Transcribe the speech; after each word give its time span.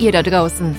ihr 0.00 0.12
da 0.12 0.22
draußen. 0.22 0.74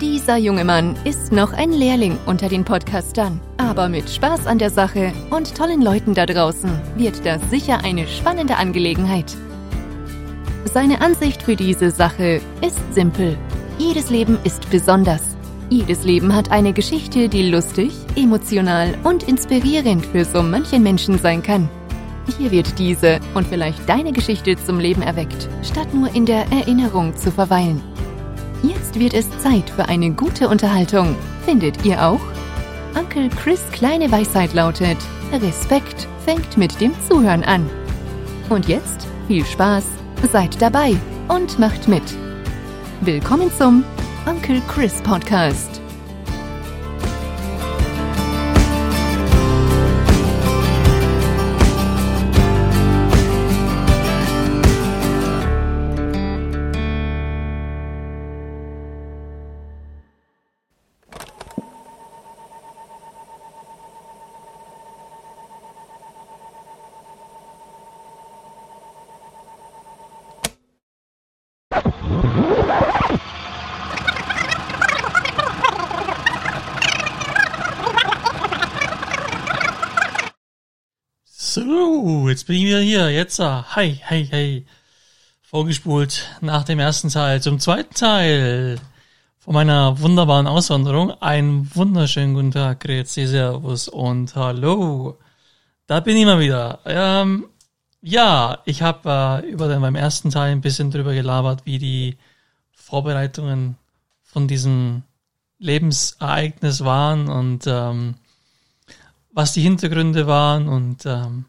Dieser 0.00 0.36
junge 0.36 0.64
Mann 0.64 0.96
ist 1.04 1.32
noch 1.32 1.54
ein 1.54 1.72
Lehrling 1.72 2.18
unter 2.26 2.48
den 2.48 2.64
Podcastern. 2.64 3.40
Aber 3.56 3.88
mit 3.88 4.10
Spaß 4.10 4.46
an 4.46 4.58
der 4.58 4.70
Sache 4.70 5.12
und 5.30 5.56
tollen 5.56 5.80
Leuten 5.80 6.12
da 6.14 6.26
draußen 6.26 6.70
wird 6.96 7.24
das 7.24 7.40
sicher 7.48 7.82
eine 7.82 8.06
spannende 8.06 8.56
Angelegenheit. 8.56 9.34
Seine 10.72 11.00
Ansicht 11.00 11.42
für 11.42 11.56
diese 11.56 11.90
Sache 11.90 12.42
ist 12.60 12.94
simpel. 12.94 13.38
Jedes 13.78 14.10
Leben 14.10 14.38
ist 14.44 14.68
besonders. 14.70 15.22
Jedes 15.70 16.04
Leben 16.04 16.34
hat 16.34 16.50
eine 16.50 16.72
Geschichte, 16.72 17.28
die 17.28 17.48
lustig, 17.48 17.92
emotional 18.16 18.94
und 19.04 19.22
inspirierend 19.22 20.04
für 20.04 20.24
so 20.24 20.42
manchen 20.42 20.82
Menschen 20.82 21.18
sein 21.18 21.42
kann. 21.42 21.70
Hier 22.36 22.50
wird 22.50 22.78
diese 22.78 23.20
und 23.34 23.46
vielleicht 23.46 23.88
deine 23.88 24.12
Geschichte 24.12 24.56
zum 24.56 24.78
Leben 24.78 25.00
erweckt, 25.00 25.48
statt 25.62 25.94
nur 25.94 26.14
in 26.14 26.26
der 26.26 26.44
Erinnerung 26.52 27.16
zu 27.16 27.30
verweilen. 27.30 27.80
Jetzt 28.62 28.98
wird 28.98 29.14
es 29.14 29.26
Zeit 29.38 29.70
für 29.70 29.88
eine 29.88 30.10
gute 30.10 30.48
Unterhaltung. 30.48 31.14
Findet 31.44 31.84
ihr 31.84 32.04
auch? 32.04 32.20
Onkel 32.98 33.28
Chris 33.28 33.62
kleine 33.70 34.10
Weisheit 34.10 34.52
lautet, 34.52 34.96
Respekt 35.32 36.08
fängt 36.24 36.56
mit 36.56 36.80
dem 36.80 36.92
Zuhören 37.08 37.44
an. 37.44 37.70
Und 38.48 38.66
jetzt 38.66 39.06
viel 39.28 39.44
Spaß, 39.44 39.84
seid 40.32 40.60
dabei 40.60 40.96
und 41.28 41.58
macht 41.60 41.86
mit. 41.86 42.02
Willkommen 43.02 43.52
zum 43.56 43.84
Onkel 44.26 44.60
Chris 44.66 45.00
Podcast. 45.02 45.80
Bin 82.48 82.56
ich 82.56 82.64
wieder 82.64 82.80
hier. 82.80 83.10
Jetzt, 83.10 83.38
hi, 83.40 84.00
hi, 84.08 84.26
hi. 84.32 84.66
Vorgespult 85.42 86.30
nach 86.40 86.64
dem 86.64 86.78
ersten 86.78 87.10
Teil 87.10 87.42
zum 87.42 87.60
zweiten 87.60 87.92
Teil 87.94 88.80
von 89.38 89.52
meiner 89.52 90.00
wunderbaren 90.00 90.46
Auswanderung. 90.46 91.10
Einen 91.20 91.70
wunderschönen 91.74 92.32
guten 92.32 92.52
Tag, 92.52 92.80
Grüezi, 92.80 93.26
Servus 93.26 93.88
und 93.88 94.34
Hallo. 94.34 95.18
Da 95.86 96.00
bin 96.00 96.16
ich 96.16 96.24
mal 96.24 96.40
wieder. 96.40 96.78
Ähm, 96.86 97.44
ja, 98.00 98.60
ich 98.64 98.80
habe 98.80 99.42
äh, 99.44 99.50
über 99.50 99.68
den 99.68 99.82
beim 99.82 99.94
ersten 99.94 100.30
Teil 100.30 100.52
ein 100.52 100.62
bisschen 100.62 100.90
drüber 100.90 101.12
gelabert, 101.12 101.66
wie 101.66 101.78
die 101.78 102.16
Vorbereitungen 102.72 103.76
von 104.22 104.48
diesem 104.48 105.02
Lebensereignis 105.58 106.82
waren 106.82 107.28
und 107.28 107.66
ähm, 107.66 108.14
was 109.34 109.52
die 109.52 109.60
Hintergründe 109.60 110.26
waren 110.26 110.66
und 110.66 111.04
ähm, 111.04 111.44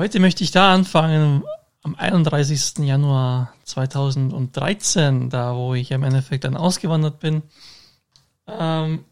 Heute 0.00 0.18
möchte 0.18 0.42
ich 0.42 0.50
da 0.50 0.72
anfangen, 0.72 1.44
am 1.82 1.94
31. 1.94 2.78
Januar 2.86 3.52
2013, 3.64 5.28
da 5.28 5.54
wo 5.54 5.74
ich 5.74 5.90
im 5.90 6.04
Endeffekt 6.04 6.44
dann 6.44 6.56
ausgewandert 6.56 7.20
bin. 7.20 7.42
Ähm, 8.46 9.04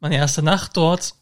meine 0.00 0.16
erste 0.16 0.42
Nacht 0.42 0.78
dort. 0.78 1.12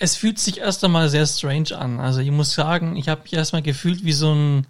Es 0.00 0.16
fühlt 0.16 0.40
sich 0.40 0.58
erst 0.58 0.82
einmal 0.82 1.08
sehr 1.08 1.28
strange 1.28 1.78
an. 1.78 2.00
Also 2.00 2.18
ich 2.18 2.32
muss 2.32 2.54
sagen, 2.54 2.96
ich 2.96 3.08
habe 3.08 3.22
mich 3.22 3.34
erstmal 3.34 3.62
gefühlt 3.62 4.04
wie 4.04 4.12
so 4.12 4.34
ein 4.34 4.66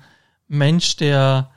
Mensch, 0.46 0.96
der, 0.96 1.50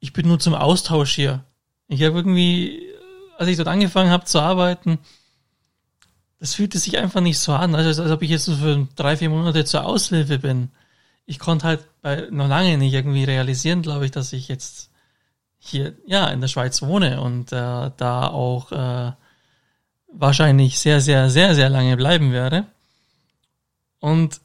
ich 0.00 0.14
bin 0.14 0.26
nur 0.26 0.38
zum 0.38 0.54
Austausch 0.54 1.14
hier. 1.14 1.44
Ich 1.88 2.02
habe 2.02 2.16
irgendwie, 2.16 2.90
als 3.36 3.50
ich 3.50 3.58
dort 3.58 3.68
angefangen 3.68 4.10
habe 4.10 4.24
zu 4.24 4.40
arbeiten, 4.40 4.98
das 6.44 6.56
fühlte 6.56 6.78
sich 6.78 6.98
einfach 6.98 7.22
nicht 7.22 7.38
so 7.38 7.54
an, 7.54 7.74
also 7.74 8.02
als 8.02 8.12
ob 8.12 8.20
ich 8.20 8.28
jetzt 8.28 8.44
so 8.44 8.54
für 8.54 8.86
drei, 8.96 9.16
vier 9.16 9.30
Monate 9.30 9.64
zur 9.64 9.86
Aushilfe 9.86 10.38
bin. 10.38 10.68
Ich 11.24 11.38
konnte 11.38 11.66
halt 11.66 11.88
bei, 12.02 12.28
noch 12.30 12.48
lange 12.48 12.76
nicht 12.76 12.92
irgendwie 12.92 13.24
realisieren, 13.24 13.80
glaube 13.80 14.04
ich, 14.04 14.10
dass 14.10 14.34
ich 14.34 14.48
jetzt 14.48 14.90
hier, 15.56 15.94
ja, 16.06 16.28
in 16.28 16.42
der 16.42 16.48
Schweiz 16.48 16.82
wohne 16.82 17.22
und 17.22 17.50
äh, 17.50 17.90
da 17.96 18.28
auch 18.28 18.72
äh, 18.72 19.12
wahrscheinlich 20.12 20.78
sehr, 20.78 21.00
sehr, 21.00 21.30
sehr, 21.30 21.54
sehr 21.54 21.70
lange 21.70 21.96
bleiben 21.96 22.30
werde. 22.30 22.66
Und 23.98 24.42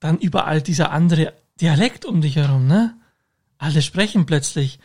dann 0.00 0.18
überall 0.18 0.60
dieser 0.60 0.90
andere 0.90 1.34
Dialekt 1.60 2.04
um 2.04 2.20
dich 2.20 2.34
herum, 2.34 2.66
ne? 2.66 2.96
Alle 3.58 3.80
sprechen 3.80 4.26
plötzlich, 4.26 4.80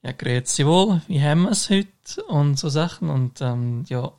ja, 0.00 0.12
grüezi 0.12 0.64
wohl, 0.64 1.02
wie 1.06 1.20
haben 1.20 1.42
wir's 1.42 1.68
heute? 1.68 2.24
Und 2.28 2.58
so 2.58 2.70
Sachen 2.70 3.10
und 3.10 3.42
ähm, 3.42 3.84
ja, 3.88 4.10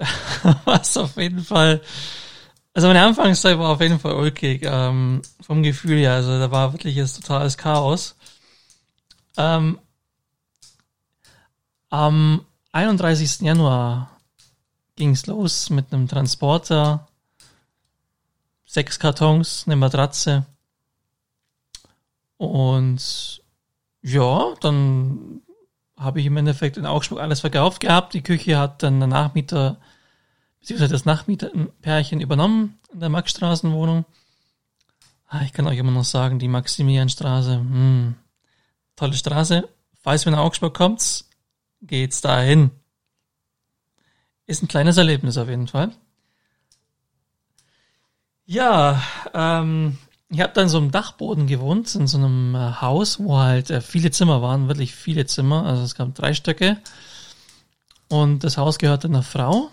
was 0.64 0.96
auf 0.96 1.16
jeden 1.16 1.44
Fall, 1.44 1.80
also 2.74 2.88
meine 2.88 3.02
Anfangszeit 3.04 3.58
war 3.58 3.70
auf 3.70 3.80
jeden 3.80 3.98
Fall 3.98 4.14
ulkig, 4.14 4.62
ähm, 4.64 5.22
vom 5.40 5.62
Gefühl 5.62 5.98
her, 5.98 6.14
also 6.14 6.38
da 6.38 6.50
war 6.50 6.72
wirklich 6.72 6.96
jetzt 6.96 7.16
totales 7.20 7.56
Chaos. 7.56 8.16
Ähm, 9.36 9.78
am 11.90 12.44
31. 12.72 13.40
Januar 13.40 14.10
ging's 14.96 15.26
los 15.26 15.70
mit 15.70 15.92
einem 15.92 16.08
Transporter, 16.08 17.08
sechs 18.64 18.98
Kartons, 18.98 19.64
eine 19.66 19.76
Matratze 19.76 20.46
und 22.36 23.42
ja, 24.02 24.54
dann 24.60 25.42
habe 26.00 26.18
ich 26.18 26.26
im 26.26 26.36
Endeffekt 26.38 26.78
in 26.78 26.86
Augsburg 26.86 27.20
alles 27.20 27.40
verkauft 27.40 27.80
gehabt. 27.80 28.14
Die 28.14 28.22
Küche 28.22 28.58
hat 28.58 28.82
dann 28.82 28.98
der 28.98 29.06
Nachmieter, 29.06 29.78
beziehungsweise 30.58 30.92
das 30.92 31.04
Nachmieterpärchen 31.04 32.20
übernommen 32.20 32.78
in 32.92 33.00
der 33.00 33.10
Maxstraßenwohnung. 33.10 34.06
Ah, 35.28 35.42
ich 35.42 35.52
kann 35.52 35.66
euch 35.66 35.78
immer 35.78 35.92
noch 35.92 36.04
sagen, 36.04 36.38
die 36.38 36.48
Maximilianstraße, 36.48 37.56
hm, 37.58 38.14
tolle 38.96 39.12
Straße. 39.12 39.68
Falls 40.02 40.24
ihr 40.24 40.32
nach 40.32 40.38
Augsburg 40.38 40.74
kommt, 40.74 41.24
geht's 41.82 42.22
dahin. 42.22 42.70
Ist 44.46 44.62
ein 44.62 44.68
kleines 44.68 44.96
Erlebnis 44.96 45.36
auf 45.36 45.48
jeden 45.48 45.68
Fall. 45.68 45.92
Ja, 48.46 49.02
ähm, 49.34 49.98
ich 50.30 50.40
habe 50.40 50.52
da 50.54 50.62
in 50.62 50.68
so 50.68 50.78
einem 50.78 50.92
Dachboden 50.92 51.48
gewohnt, 51.48 51.92
in 51.96 52.06
so 52.06 52.16
einem 52.16 52.54
äh, 52.54 52.80
Haus, 52.80 53.18
wo 53.18 53.38
halt 53.38 53.70
äh, 53.70 53.80
viele 53.80 54.12
Zimmer 54.12 54.40
waren, 54.42 54.68
wirklich 54.68 54.94
viele 54.94 55.26
Zimmer. 55.26 55.66
Also 55.66 55.82
es 55.82 55.96
gab 55.96 56.14
drei 56.14 56.34
Stöcke. 56.34 56.78
Und 58.08 58.44
das 58.44 58.56
Haus 58.56 58.78
gehörte 58.78 59.08
einer 59.08 59.24
Frau. 59.24 59.70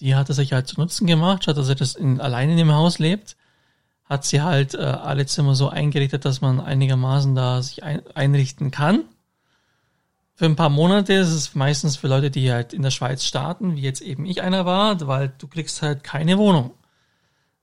Die 0.00 0.16
hatte 0.16 0.34
sich 0.34 0.52
halt 0.52 0.66
zu 0.66 0.80
Nutzen 0.80 1.06
gemacht, 1.06 1.44
statt 1.44 1.56
dass 1.56 1.68
sie 1.68 1.76
das 1.76 1.94
in, 1.94 2.20
allein 2.20 2.50
in 2.50 2.56
dem 2.56 2.72
Haus 2.72 2.98
lebt, 2.98 3.36
hat 4.04 4.24
sie 4.24 4.42
halt 4.42 4.74
äh, 4.74 4.78
alle 4.78 5.26
Zimmer 5.26 5.54
so 5.54 5.68
eingerichtet, 5.68 6.24
dass 6.24 6.40
man 6.40 6.60
einigermaßen 6.60 7.36
da 7.36 7.62
sich 7.62 7.84
ein, 7.84 8.02
einrichten 8.14 8.72
kann. 8.72 9.04
Für 10.34 10.46
ein 10.46 10.56
paar 10.56 10.70
Monate 10.70 11.14
ist 11.14 11.28
es 11.28 11.54
meistens 11.54 11.96
für 11.96 12.08
Leute, 12.08 12.32
die 12.32 12.52
halt 12.52 12.72
in 12.72 12.82
der 12.82 12.90
Schweiz 12.90 13.24
starten, 13.24 13.76
wie 13.76 13.82
jetzt 13.82 14.02
eben 14.02 14.26
ich 14.26 14.42
einer 14.42 14.66
war, 14.66 15.06
weil 15.06 15.32
du 15.38 15.46
kriegst 15.46 15.82
halt 15.82 16.02
keine 16.02 16.36
Wohnung. 16.36 16.72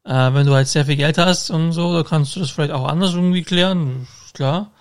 Äh, 0.04 0.34
wenn 0.34 0.48
du 0.48 0.54
halt 0.54 0.68
sehr 0.68 0.86
viel 0.86 0.96
Geld 0.96 1.18
hast 1.18 1.52
und 1.52 1.72
so, 1.74 1.94
da 1.94 2.04
kannst 2.04 2.36
du 2.36 2.40
das 2.40 2.50
vielleicht 2.50 2.72
auch 2.72 2.88
anders 2.88 3.14
irgendwie 3.14 3.44
klären, 3.44 4.08
klar. 4.34 4.72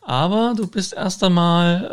Aber 0.00 0.54
du 0.56 0.66
bist 0.66 0.92
erst 0.92 1.22
einmal 1.24 1.84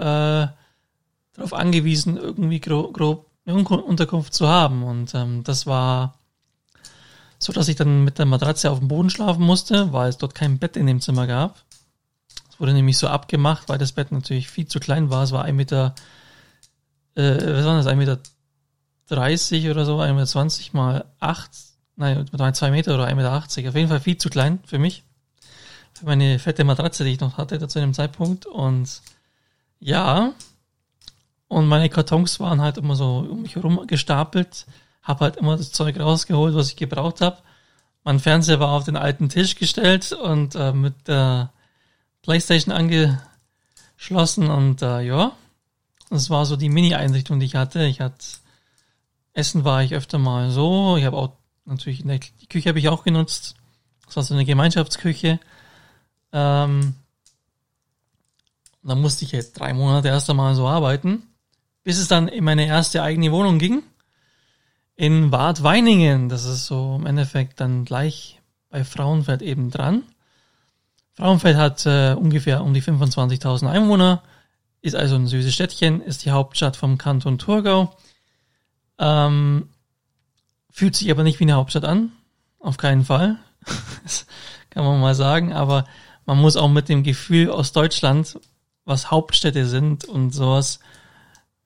äh, 0.54 1.36
darauf 1.36 1.54
angewiesen, 1.54 2.18
irgendwie 2.18 2.60
grob, 2.60 2.94
grob 2.94 3.28
eine 3.46 3.58
Unterkunft 3.58 4.34
zu 4.34 4.48
haben. 4.48 4.84
Und 4.84 5.14
ähm, 5.16 5.44
das 5.44 5.66
war 5.66 6.20
so, 7.40 7.54
dass 7.54 7.68
ich 7.68 7.76
dann 7.76 8.04
mit 8.04 8.20
der 8.20 8.26
Matratze 8.26 8.70
auf 8.70 8.80
dem 8.80 8.88
Boden 8.88 9.10
schlafen 9.10 9.44
musste, 9.44 9.94
weil 9.94 10.10
es 10.10 10.18
dort 10.18 10.36
kein 10.36 10.60
Bett 10.60 10.78
in 10.78 10.88
dem 10.88 11.02
Zimmer 11.02 11.26
gab. 11.26 11.64
Es 12.52 12.60
wurde 12.60 12.74
nämlich 12.74 12.98
so 12.98 13.08
abgemacht, 13.08 13.70
weil 13.70 13.78
das 13.78 13.94
Bett 13.94 14.12
natürlich 14.12 14.50
viel 14.50 14.68
zu 14.68 14.80
klein 14.80 15.10
war. 15.10 15.24
Es 15.24 15.32
war 15.32 15.46
ein 15.46 15.56
Meter, 15.56 15.96
äh, 17.16 17.38
was 17.38 17.66
war 17.66 17.78
das, 17.78 17.88
ein 17.88 17.98
Meter 17.98 18.20
30 19.08 19.70
oder 19.70 19.86
so, 19.86 20.00
ein 20.00 20.16
Meter 20.16 20.28
20 20.28 20.74
mal 20.74 21.06
8 21.20 21.71
nein, 22.02 22.54
zwei 22.54 22.72
Meter 22.72 22.94
oder 22.94 23.08
1,80 23.08 23.16
Meter. 23.16 23.70
Auf 23.70 23.76
jeden 23.76 23.88
Fall 23.88 24.00
viel 24.00 24.18
zu 24.18 24.30
klein 24.30 24.60
für 24.66 24.80
mich. 24.80 25.04
Für 25.94 26.06
meine 26.06 26.40
fette 26.40 26.64
Matratze, 26.64 27.04
die 27.04 27.12
ich 27.12 27.20
noch 27.20 27.38
hatte 27.38 27.66
zu 27.68 27.80
dem 27.80 27.94
Zeitpunkt. 27.94 28.46
Und 28.46 29.02
ja, 29.80 30.34
und 31.48 31.68
meine 31.68 31.90
Kartons 31.90 32.40
waren 32.40 32.62
halt 32.62 32.78
immer 32.78 32.96
so 32.96 33.28
um 33.30 33.42
mich 33.42 33.56
herum 33.56 33.86
gestapelt. 33.88 34.66
Hab 35.04 35.22
halt 35.22 35.38
immer 35.38 35.58
das 35.58 35.72
Zeug 35.72 36.00
rausgeholt, 36.00 36.56
was 36.56 36.70
ich 36.70 36.76
gebraucht 36.76 37.22
habe. 37.22 37.38
Mein 38.04 38.20
Fernseher 38.20 38.60
war 38.60 38.72
auf 38.72 38.86
den 38.86 38.98
alten 38.98 39.30
Tisch 39.30 39.56
gestellt 39.56 40.12
und 40.12 40.56
äh, 40.56 40.74
mit 40.74 41.08
der 41.08 41.52
Playstation 42.24 42.74
angeschlossen 42.74 44.50
und 44.50 44.82
äh, 44.82 45.02
ja, 45.02 45.34
das 46.10 46.30
war 46.30 46.46
so 46.46 46.56
die 46.56 46.70
Mini-Einrichtung, 46.70 47.40
die 47.40 47.46
ich 47.46 47.56
hatte. 47.56 47.84
Ich 47.86 48.02
hatte 48.02 48.26
Essen 49.34 49.64
war 49.64 49.84
ich 49.84 49.94
öfter 49.94 50.18
mal 50.18 50.52
so. 50.52 50.98
Ich 50.98 51.06
habe 51.06 51.18
auch 51.18 51.32
natürlich 51.72 52.04
die 52.04 52.48
Küche 52.48 52.70
habe 52.70 52.80
ich 52.80 52.90
auch 52.90 53.04
genutzt. 53.04 53.56
Das 54.06 54.16
war 54.16 54.24
so 54.24 54.34
eine 54.34 54.46
Gemeinschaftsküche. 54.46 55.40
Ähm, 56.34 56.96
da 58.84 58.96
musste 58.96 59.26
ich 59.26 59.32
jetzt 59.32 59.60
drei 59.60 59.74
Monate 59.74 60.10
erst 60.10 60.30
einmal 60.30 60.56
so 60.56 60.68
arbeiten, 60.68 61.24
bis 61.84 61.98
es 61.98 62.08
dann 62.08 62.28
in 62.28 62.44
meine 62.44 62.66
erste 62.66 63.04
eigene 63.04 63.32
Wohnung 63.32 63.58
ging. 63.60 63.84
In 64.96 65.32
Bad 65.32 65.64
Weiningen. 65.64 66.30
Das 66.30 66.46
ist 66.46 66.66
so 66.66 66.96
im 67.00 67.06
Endeffekt 67.06 67.60
dann 67.60 67.86
gleich 67.86 68.40
bei 68.70 68.84
Frauenfeld 68.84 69.42
eben 69.42 69.72
dran. 69.72 70.04
Frauenfeld 71.14 71.58
hat 71.58 71.86
äh, 71.86 72.14
ungefähr 72.14 72.64
um 72.64 72.74
die 72.74 72.82
25.000 72.82 73.70
Einwohner, 73.70 74.24
ist 74.82 74.96
also 74.96 75.16
ein 75.16 75.28
süßes 75.28 75.54
Städtchen, 75.54 76.02
ist 76.02 76.26
die 76.26 76.32
Hauptstadt 76.32 76.76
vom 76.76 76.98
Kanton 76.98 77.38
Thurgau. 77.38 77.96
Ähm, 78.98 79.70
fühlt 80.72 80.96
sich 80.96 81.12
aber 81.12 81.24
nicht 81.24 81.40
wie 81.40 81.44
eine 81.44 81.54
Hauptstadt 81.54 81.86
an, 81.86 82.12
auf 82.60 82.78
keinen 82.78 83.06
Fall. 83.06 83.38
das 84.04 84.26
kann 84.70 84.86
man 84.86 85.00
mal 85.00 85.16
sagen, 85.16 85.54
aber 85.54 85.86
man 86.26 86.40
muss 86.40 86.58
auch 86.58 86.70
mit 86.70 86.90
dem 86.90 87.04
Gefühl 87.04 87.50
aus 87.50 87.72
Deutschland, 87.72 88.40
was 88.86 89.12
Hauptstädte 89.12 89.66
sind 89.66 90.06
und 90.06 90.32
sowas, 90.32 90.80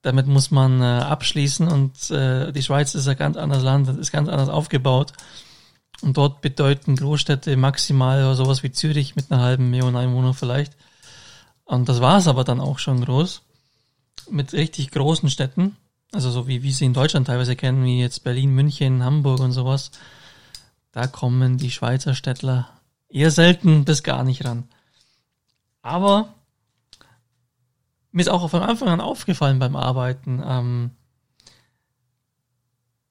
damit 0.02 0.26
muss 0.26 0.50
man 0.50 0.80
äh, 0.82 0.84
abschließen 0.84 1.66
und 1.68 2.10
äh, 2.10 2.52
die 2.52 2.62
Schweiz 2.62 2.94
ist 2.94 3.08
ein 3.08 3.16
ganz 3.16 3.36
anderes 3.36 3.64
Land, 3.64 3.88
ist 3.88 4.12
ganz 4.12 4.28
anders 4.28 4.48
aufgebaut. 4.48 5.12
Und 6.02 6.16
dort 6.16 6.42
bedeuten 6.42 6.94
Großstädte 6.94 7.56
maximal 7.56 8.34
sowas 8.34 8.62
wie 8.62 8.70
Zürich 8.70 9.16
mit 9.16 9.32
einer 9.32 9.42
halben 9.42 9.70
Million 9.70 9.96
Einwohner 9.96 10.34
vielleicht. 10.34 10.76
Und 11.64 11.88
das 11.88 12.00
war 12.00 12.18
es 12.18 12.28
aber 12.28 12.44
dann 12.44 12.60
auch 12.60 12.78
schon 12.78 13.04
groß. 13.04 13.42
Mit 14.30 14.52
richtig 14.52 14.90
großen 14.90 15.30
Städten. 15.30 15.76
Also 16.16 16.30
so 16.30 16.48
wie 16.48 16.62
wir 16.62 16.72
sie 16.72 16.86
in 16.86 16.94
Deutschland 16.94 17.26
teilweise 17.26 17.56
kennen, 17.56 17.84
wie 17.84 18.00
jetzt 18.00 18.24
Berlin, 18.24 18.54
München, 18.54 19.04
Hamburg 19.04 19.40
und 19.40 19.52
sowas. 19.52 19.90
Da 20.90 21.06
kommen 21.06 21.58
die 21.58 21.70
Schweizer 21.70 22.14
Städtler 22.14 22.70
eher 23.10 23.30
selten 23.30 23.84
bis 23.84 24.02
gar 24.02 24.24
nicht 24.24 24.42
ran. 24.46 24.66
Aber 25.82 26.34
mir 28.12 28.22
ist 28.22 28.30
auch 28.30 28.48
von 28.48 28.62
Anfang 28.62 28.88
an 28.88 29.02
aufgefallen 29.02 29.58
beim 29.58 29.76
Arbeiten, 29.76 30.42
ähm, 30.42 30.92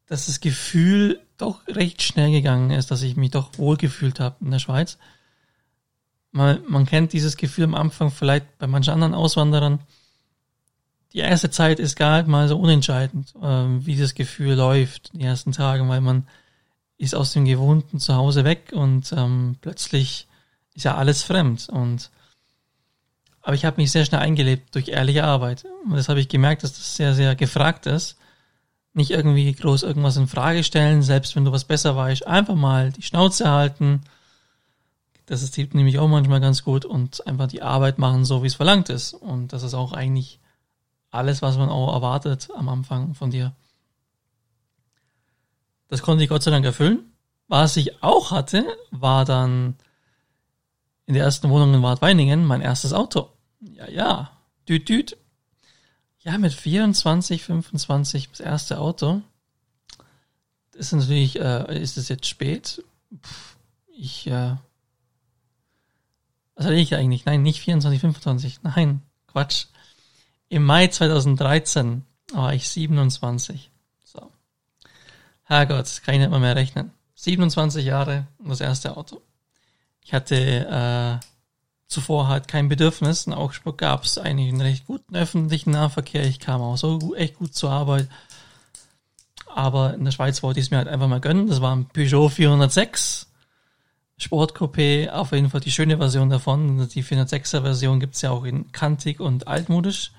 dass 0.07 0.25
das 0.25 0.39
Gefühl 0.39 1.21
doch 1.37 1.67
recht 1.67 2.01
schnell 2.01 2.31
gegangen 2.31 2.71
ist, 2.71 2.89
dass 2.89 3.03
ich 3.03 3.17
mich 3.17 3.29
doch 3.29 3.55
wohlgefühlt 3.59 4.19
habe 4.19 4.43
in 4.43 4.49
der 4.49 4.57
Schweiz. 4.57 4.97
Man, 6.31 6.63
man 6.67 6.87
kennt 6.87 7.13
dieses 7.13 7.37
Gefühl 7.37 7.65
am 7.65 7.75
Anfang 7.75 8.09
vielleicht 8.09 8.57
bei 8.57 8.65
manchen 8.65 8.95
anderen 8.95 9.13
Auswanderern. 9.13 9.81
Die 11.15 11.21
erste 11.21 11.49
Zeit 11.49 11.79
ist 11.79 11.95
gar 11.95 12.17
nicht 12.17 12.27
mal 12.27 12.47
so 12.47 12.57
unentscheidend, 12.57 13.33
ähm, 13.41 13.83
wie 13.85 13.95
das 13.95 14.13
Gefühl 14.13 14.53
läuft, 14.53 15.13
die 15.13 15.23
ersten 15.23 15.51
Tage, 15.51 15.87
weil 15.87 16.01
man 16.01 16.27
ist 16.97 17.15
aus 17.15 17.33
dem 17.33 17.45
gewohnten 17.45 17.99
Zuhause 17.99 18.45
weg 18.45 18.71
und 18.73 19.11
ähm, 19.17 19.55
plötzlich 19.61 20.27
ist 20.75 20.83
ja 20.83 20.95
alles 20.95 21.23
fremd. 21.23 21.69
Und 21.69 22.11
aber 23.41 23.55
ich 23.55 23.65
habe 23.65 23.81
mich 23.81 23.91
sehr 23.91 24.05
schnell 24.05 24.21
eingelebt 24.21 24.75
durch 24.75 24.89
ehrliche 24.89 25.23
Arbeit. 25.23 25.65
Und 25.85 25.95
das 25.95 26.09
habe 26.09 26.19
ich 26.19 26.29
gemerkt, 26.29 26.63
dass 26.63 26.73
das 26.73 26.95
sehr, 26.95 27.15
sehr 27.15 27.35
gefragt 27.35 27.87
ist 27.87 28.17
nicht 28.95 29.11
irgendwie 29.11 29.51
groß 29.53 29.83
irgendwas 29.83 30.17
in 30.17 30.27
Frage 30.27 30.63
stellen, 30.63 31.01
selbst 31.01 31.35
wenn 31.35 31.45
du 31.45 31.51
was 31.51 31.65
besser 31.65 31.95
weißt, 31.95 32.25
einfach 32.25 32.55
mal 32.55 32.91
die 32.91 33.01
Schnauze 33.01 33.51
halten. 33.51 34.01
Das 35.25 35.43
ist 35.43 35.57
nämlich 35.73 35.99
auch 35.99 36.07
manchmal 36.07 36.39
ganz 36.39 36.63
gut 36.63 36.85
und 36.85 37.27
einfach 37.27 37.47
die 37.47 37.61
Arbeit 37.61 37.99
machen, 37.99 38.23
so 38.23 38.41
wie 38.41 38.47
es 38.47 38.55
verlangt 38.55 38.89
ist. 38.89 39.13
Und 39.13 39.51
das 39.51 39.63
ist 39.63 39.73
auch 39.73 39.91
eigentlich 39.91 40.39
alles, 41.15 41.41
was 41.41 41.57
man 41.57 41.69
auch 41.69 41.93
erwartet 41.93 42.49
am 42.55 42.69
Anfang 42.69 43.13
von 43.13 43.31
dir. 43.31 43.53
Das 45.87 46.01
konnte 46.01 46.23
ich 46.23 46.29
Gott 46.29 46.43
sei 46.43 46.51
Dank 46.51 46.65
erfüllen. 46.65 47.11
Was 47.47 47.77
ich 47.77 48.03
auch 48.03 48.31
hatte, 48.31 48.65
war 48.91 49.23
dann 49.25 49.75
in 51.05 51.13
der 51.13 51.23
ersten 51.23 51.49
Wohnung 51.49 51.73
in 51.73 51.83
Wartweiningen 51.83 52.45
mein 52.45 52.61
erstes 52.61 52.93
Auto. 52.93 53.29
Ja, 53.59 53.89
ja. 53.89 54.31
Düt, 54.67 54.89
düt. 54.89 55.17
Ja, 56.19 56.39
mit 56.39 56.53
24, 56.53 57.43
25 57.43 58.29
das 58.29 58.39
erste 58.39 58.79
Auto. 58.79 59.21
Das 60.71 60.87
ist 60.87 60.93
natürlich, 60.93 61.39
äh, 61.39 61.79
ist 61.79 61.97
es 61.97 62.09
jetzt 62.09 62.25
spät? 62.25 62.83
Pff, 63.21 63.57
ich, 63.95 64.25
äh, 64.27 64.55
was 66.55 66.65
hatte 66.65 66.75
ich 66.75 66.95
eigentlich? 66.95 67.25
Nein, 67.25 67.43
nicht 67.43 67.61
24, 67.61 68.01
25. 68.01 68.63
Nein, 68.63 69.01
Quatsch. 69.27 69.67
Im 70.49 70.63
Mai 70.63 70.87
2013 70.87 72.03
war 72.33 72.53
ich 72.53 72.69
27. 72.69 73.71
So. 74.03 74.31
Herrgott, 75.43 76.01
kann 76.03 76.15
ich 76.15 76.21
nicht 76.21 76.31
mal 76.31 76.39
mehr 76.39 76.55
rechnen. 76.55 76.91
27 77.15 77.85
Jahre 77.85 78.27
und 78.39 78.49
das 78.49 78.61
erste 78.61 78.97
Auto. 78.97 79.21
Ich 80.01 80.13
hatte 80.13 81.19
äh, 81.21 81.25
zuvor 81.87 82.27
halt 82.27 82.47
kein 82.47 82.69
Bedürfnis. 82.69 83.25
In 83.25 83.33
Augsburg 83.33 83.77
gab 83.77 84.03
es 84.03 84.17
eigentlich 84.17 84.49
einen 84.49 84.61
recht 84.61 84.85
guten 84.85 85.15
öffentlichen 85.15 85.71
Nahverkehr. 85.71 86.25
Ich 86.25 86.39
kam 86.39 86.61
auch 86.61 86.77
so 86.77 87.15
echt 87.15 87.35
gut 87.35 87.55
zur 87.55 87.71
Arbeit. 87.71 88.07
Aber 89.47 89.93
in 89.93 90.03
der 90.03 90.11
Schweiz 90.11 90.43
wollte 90.43 90.59
ich 90.59 90.67
es 90.67 90.71
mir 90.71 90.77
halt 90.77 90.87
einfach 90.87 91.07
mal 91.07 91.21
gönnen. 91.21 91.47
Das 91.47 91.61
war 91.61 91.75
ein 91.75 91.87
Peugeot 91.87 92.29
406 92.29 93.27
Sportcoupé. 94.19 95.09
Auf 95.09 95.31
jeden 95.31 95.49
Fall 95.49 95.61
die 95.61 95.71
schöne 95.71 95.97
Version 95.97 96.29
davon. 96.29 96.87
Die 96.89 97.03
406er 97.03 97.61
Version 97.61 97.99
gibt's 97.99 98.21
ja 98.21 98.31
auch 98.31 98.43
in 98.43 98.71
kantig 98.71 99.19
und 99.19 99.47
altmodisch. 99.47 100.11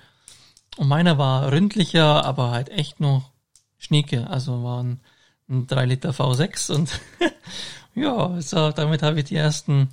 Und 0.76 0.88
meiner 0.88 1.19
war 1.19 1.50
ründlicher, 1.50 2.25
aber 2.25 2.50
halt 2.50 2.69
echt 2.69 3.00
noch 3.00 3.31
schnieke. 3.78 4.28
Also 4.28 4.62
war 4.62 4.82
ein, 4.82 5.00
ein 5.49 5.67
3 5.67 5.87
Liter 5.87 6.11
V6 6.11 6.73
und 6.73 7.00
ja, 7.94 8.40
so, 8.40 8.70
damit 8.73 9.02
habe 9.02 9.19
ich 9.19 9.26
die 9.26 9.37
ersten 9.37 9.88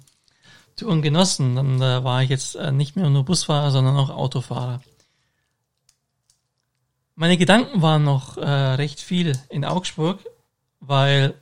Touren 0.75 1.01
genossen. 1.01 1.55
Dann 1.55 1.81
äh, 1.81 2.03
war 2.03 2.23
ich 2.23 2.29
jetzt 2.29 2.55
äh, 2.55 2.71
nicht 2.71 2.95
mehr 2.95 3.09
nur 3.09 3.23
Busfahrer, 3.23 3.71
sondern 3.71 3.95
auch 3.95 4.09
Autofahrer. 4.09 4.81
Meine 7.15 7.37
Gedanken 7.37 7.81
waren 7.81 8.03
noch 8.03 8.37
äh, 8.37 8.43
recht 8.43 8.99
viel 8.99 9.37
in 9.49 9.65
Augsburg, 9.65 10.19
weil 10.79 11.35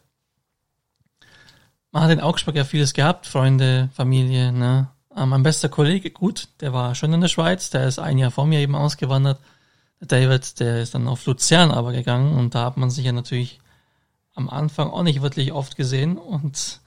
man 1.91 2.03
hat 2.03 2.11
in 2.11 2.19
Augsburg 2.19 2.55
ja 2.55 2.65
vieles 2.65 2.93
gehabt, 2.93 3.25
Freunde, 3.25 3.89
Familie, 3.93 4.51
ne? 4.51 4.89
Äh, 5.15 5.25
mein 5.25 5.43
bester 5.43 5.69
Kollege, 5.69 6.11
gut, 6.11 6.47
der 6.61 6.73
war 6.73 6.95
schon 6.95 7.13
in 7.13 7.21
der 7.21 7.27
Schweiz, 7.27 7.69
der 7.69 7.87
ist 7.87 7.99
ein 7.99 8.17
Jahr 8.17 8.31
vor 8.31 8.45
mir 8.45 8.59
eben 8.59 8.75
ausgewandert. 8.75 9.39
Der 9.99 10.07
David, 10.07 10.59
der 10.59 10.81
ist 10.81 10.95
dann 10.95 11.07
auf 11.07 11.25
Luzern 11.25 11.71
aber 11.71 11.91
gegangen 11.91 12.37
und 12.37 12.55
da 12.55 12.65
hat 12.65 12.77
man 12.77 12.89
sich 12.89 13.05
ja 13.05 13.11
natürlich 13.11 13.59
am 14.33 14.49
Anfang 14.49 14.89
auch 14.89 15.03
nicht 15.03 15.21
wirklich 15.21 15.51
oft 15.51 15.75
gesehen 15.75 16.17
und 16.17 16.79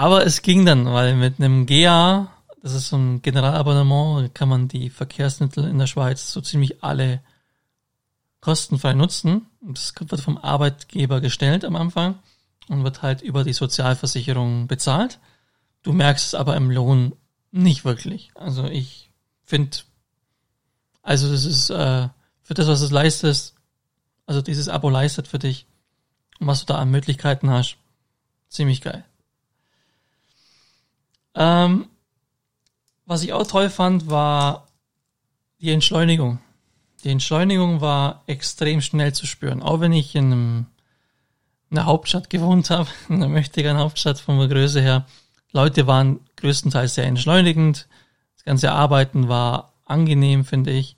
aber 0.00 0.24
es 0.24 0.40
ging 0.40 0.64
dann, 0.64 0.86
weil 0.86 1.14
mit 1.14 1.38
einem 1.38 1.66
GA, 1.66 2.32
das 2.62 2.72
ist 2.72 2.88
so 2.88 2.96
ein 2.96 3.20
Generalabonnement, 3.20 4.34
kann 4.34 4.48
man 4.48 4.66
die 4.66 4.88
Verkehrsmittel 4.88 5.68
in 5.68 5.78
der 5.78 5.86
Schweiz 5.86 6.32
so 6.32 6.40
ziemlich 6.40 6.82
alle 6.82 7.20
kostenfrei 8.40 8.94
nutzen. 8.94 9.46
Das 9.60 9.92
wird 9.98 10.22
vom 10.22 10.38
Arbeitgeber 10.38 11.20
gestellt 11.20 11.66
am 11.66 11.76
Anfang 11.76 12.18
und 12.68 12.82
wird 12.82 13.02
halt 13.02 13.20
über 13.20 13.44
die 13.44 13.52
Sozialversicherung 13.52 14.68
bezahlt. 14.68 15.18
Du 15.82 15.92
merkst 15.92 16.28
es 16.28 16.34
aber 16.34 16.56
im 16.56 16.70
Lohn 16.70 17.14
nicht 17.50 17.84
wirklich. 17.84 18.30
Also 18.34 18.64
ich 18.64 19.10
finde, 19.44 19.78
also 21.02 21.30
das 21.30 21.44
ist 21.44 21.70
äh, 21.70 22.08
für 22.42 22.54
das, 22.54 22.68
was 22.68 22.80
es 22.80 22.90
leistet, 22.90 23.54
also 24.26 24.42
dieses 24.42 24.68
Abo 24.68 24.90
leistet 24.90 25.28
für 25.28 25.38
dich 25.38 25.66
und 26.38 26.46
was 26.46 26.60
du 26.60 26.66
da 26.66 26.78
an 26.78 26.90
Möglichkeiten 26.90 27.50
hast, 27.50 27.76
ziemlich 28.48 28.80
geil. 28.80 29.04
Ähm, 31.34 31.88
was 33.06 33.22
ich 33.22 33.32
auch 33.32 33.46
toll 33.46 33.70
fand, 33.70 34.08
war 34.10 34.66
die 35.60 35.70
Entschleunigung. 35.70 36.38
Die 37.02 37.10
Entschleunigung 37.10 37.80
war 37.80 38.22
extrem 38.26 38.80
schnell 38.80 39.12
zu 39.14 39.26
spüren. 39.26 39.62
Auch 39.62 39.80
wenn 39.80 39.92
ich 39.92 40.14
in, 40.14 40.32
einem, 40.32 40.66
in 41.70 41.78
einer 41.78 41.86
Hauptstadt 41.86 42.30
gewohnt 42.30 42.70
habe, 42.70 42.88
in 43.08 43.16
einer 43.16 43.28
mächtigen 43.28 43.78
Hauptstadt 43.78 44.18
von 44.18 44.38
der 44.38 44.48
Größe 44.48 44.80
her, 44.80 45.06
Leute 45.52 45.86
waren 45.86 46.20
größtenteils 46.36 46.94
sehr 46.94 47.06
entschleunigend. 47.06 47.88
Das 48.34 48.44
ganze 48.44 48.72
Arbeiten 48.72 49.28
war 49.28 49.72
angenehm, 49.84 50.44
finde 50.44 50.70
ich. 50.70 50.96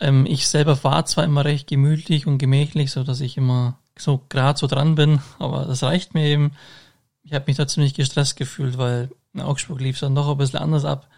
Ähm, 0.00 0.26
ich 0.26 0.48
selber 0.48 0.82
war 0.84 1.06
zwar 1.06 1.24
immer 1.24 1.44
recht 1.44 1.66
gemütlich 1.66 2.26
und 2.26 2.38
gemächlich, 2.38 2.90
so 2.90 3.04
dass 3.04 3.20
ich 3.20 3.36
immer 3.36 3.78
so 3.96 4.22
gerade 4.28 4.58
so 4.58 4.66
dran 4.66 4.94
bin, 4.94 5.20
aber 5.38 5.64
das 5.64 5.82
reicht 5.82 6.14
mir 6.14 6.26
eben 6.26 6.52
ich 7.24 7.32
habe 7.32 7.46
mich 7.46 7.56
da 7.56 7.66
ziemlich 7.66 7.94
gestresst 7.94 8.36
gefühlt, 8.36 8.78
weil 8.78 9.10
in 9.32 9.40
Augsburg 9.40 9.80
lief 9.80 9.96
es 9.96 10.00
dann 10.00 10.14
doch 10.14 10.30
ein 10.30 10.36
bisschen 10.36 10.60
anders 10.60 10.84
ab. 10.84 11.08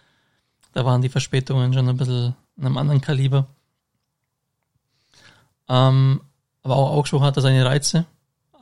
Da 0.72 0.84
waren 0.84 1.02
die 1.02 1.08
Verspätungen 1.08 1.74
schon 1.74 1.88
ein 1.88 1.96
bisschen 1.96 2.36
in 2.56 2.64
einem 2.64 2.78
anderen 2.78 3.00
Kaliber. 3.00 3.46
Ähm, 5.68 6.20
aber 6.62 6.76
auch 6.76 6.92
Augsburg 6.92 7.22
hatte 7.22 7.40
seine 7.40 7.64
Reize. 7.64 8.06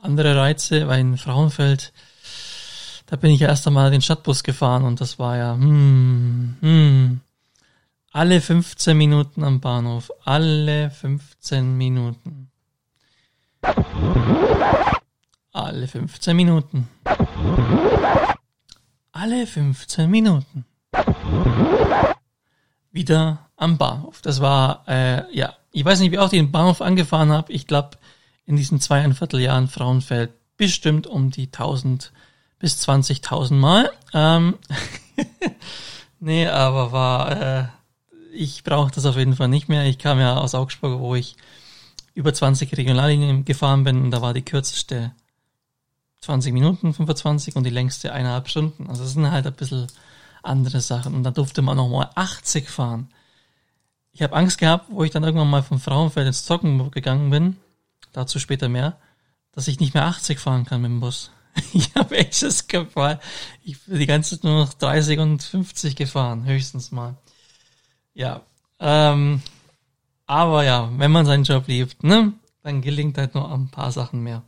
Andere 0.01 0.35
Reize, 0.35 0.87
weil 0.87 0.99
in 0.99 1.17
Frauenfeld, 1.17 1.93
Da 3.07 3.15
bin 3.15 3.31
ich 3.31 3.39
ja 3.39 3.49
erst 3.49 3.67
einmal 3.67 3.91
den 3.91 4.01
Stadtbus 4.01 4.43
gefahren 4.43 4.83
und 4.83 4.99
das 4.99 5.19
war 5.19 5.37
ja, 5.37 5.53
hm, 5.53 6.57
hm, 6.59 7.21
alle 8.11 8.39
15 8.39 8.97
Minuten 8.97 9.43
am 9.43 9.59
Bahnhof. 9.59 10.09
Alle 10.23 10.89
15 10.89 11.77
Minuten. 11.77 12.49
Alle 15.51 15.87
15 15.87 16.35
Minuten. 16.35 16.87
Alle 19.11 19.45
15 19.45 20.09
Minuten. 20.09 20.65
Wieder 22.91 23.49
am 23.57 23.77
Bahnhof. 23.77 24.21
Das 24.21 24.39
war, 24.39 24.85
äh, 24.87 25.35
ja, 25.35 25.53
ich 25.71 25.83
weiß 25.83 25.99
nicht, 25.99 26.13
wie 26.13 26.23
ich 26.23 26.29
den 26.29 26.53
Bahnhof 26.53 26.81
angefahren 26.81 27.33
habe. 27.33 27.51
Ich 27.51 27.67
glaube, 27.67 27.97
in 28.45 28.55
diesen 28.55 28.79
zweieinviertel 28.79 29.41
Jahren 29.41 29.67
Frauenfeld 29.67 30.31
bestimmt 30.55 31.05
um 31.05 31.31
die 31.31 31.47
1000 31.47 32.13
bis 32.65 32.81
20.000 32.89 33.53
Mal. 33.53 33.91
Ähm, 34.11 34.57
nee, 36.19 36.47
aber 36.47 36.91
war, 36.91 37.31
äh, 37.39 37.67
ich 38.33 38.63
brauche 38.63 38.89
das 38.89 39.05
auf 39.05 39.17
jeden 39.17 39.35
Fall 39.35 39.49
nicht 39.49 39.69
mehr. 39.69 39.85
Ich 39.85 39.99
kam 39.99 40.19
ja 40.19 40.37
aus 40.37 40.55
Augsburg, 40.55 40.99
wo 40.99 41.13
ich 41.13 41.35
über 42.15 42.33
20 42.33 42.75
Regionallinien 42.75 43.45
gefahren 43.45 43.83
bin 43.83 44.01
und 44.01 44.09
da 44.09 44.23
war 44.23 44.33
die 44.33 44.41
kürzeste 44.41 45.13
20 46.21 46.53
Minuten, 46.53 46.91
25 46.91 47.55
und 47.55 47.65
die 47.65 47.69
längste 47.69 48.11
eineinhalb 48.11 48.49
Stunden. 48.49 48.89
Also 48.89 49.03
das 49.03 49.13
sind 49.13 49.29
halt 49.29 49.45
ein 49.45 49.53
bisschen 49.53 49.85
andere 50.41 50.81
Sachen. 50.81 51.13
Und 51.13 51.21
da 51.21 51.29
durfte 51.29 51.61
man 51.61 51.77
noch 51.77 51.87
mal 51.87 52.09
80 52.15 52.67
fahren. 52.67 53.09
Ich 54.11 54.23
habe 54.23 54.35
Angst 54.35 54.57
gehabt, 54.57 54.87
wo 54.89 55.03
ich 55.03 55.11
dann 55.11 55.23
irgendwann 55.23 55.51
mal 55.51 55.61
vom 55.61 55.79
Frauenfeld 55.79 56.25
ins 56.25 56.45
Zocken 56.45 56.89
gegangen 56.89 57.29
bin, 57.29 57.57
dazu 58.11 58.39
später 58.39 58.69
mehr, 58.69 58.97
dass 59.51 59.67
ich 59.67 59.79
nicht 59.79 59.93
mehr 59.93 60.07
80 60.07 60.39
fahren 60.39 60.65
kann 60.65 60.81
mit 60.81 60.89
dem 60.89 60.99
Bus. 60.99 61.29
Ich 61.73 61.93
habe 61.95 62.17
echt 62.17 62.41
das 62.41 62.67
ich 63.63 63.81
bin 63.81 63.99
die 63.99 64.05
ganze 64.05 64.35
Zeit 64.35 64.43
nur 64.43 64.59
noch 64.59 64.73
30 64.73 65.19
und 65.19 65.43
50 65.43 65.95
gefahren, 65.95 66.45
höchstens 66.45 66.91
mal. 66.91 67.15
Ja, 68.13 68.41
ähm, 68.79 69.41
aber 70.25 70.63
ja, 70.63 70.89
wenn 70.97 71.11
man 71.11 71.25
seinen 71.25 71.43
Job 71.43 71.67
liebt, 71.67 72.03
ne, 72.03 72.33
dann 72.63 72.81
gelingt 72.81 73.17
halt 73.17 73.35
nur 73.35 73.51
ein 73.51 73.69
paar 73.69 73.91
Sachen 73.91 74.21
mehr. 74.23 74.43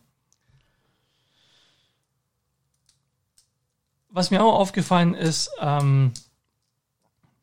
Was 4.10 4.32
mir 4.32 4.44
auch 4.44 4.60
aufgefallen 4.60 5.14
ist, 5.14 5.52
ähm, 5.60 6.14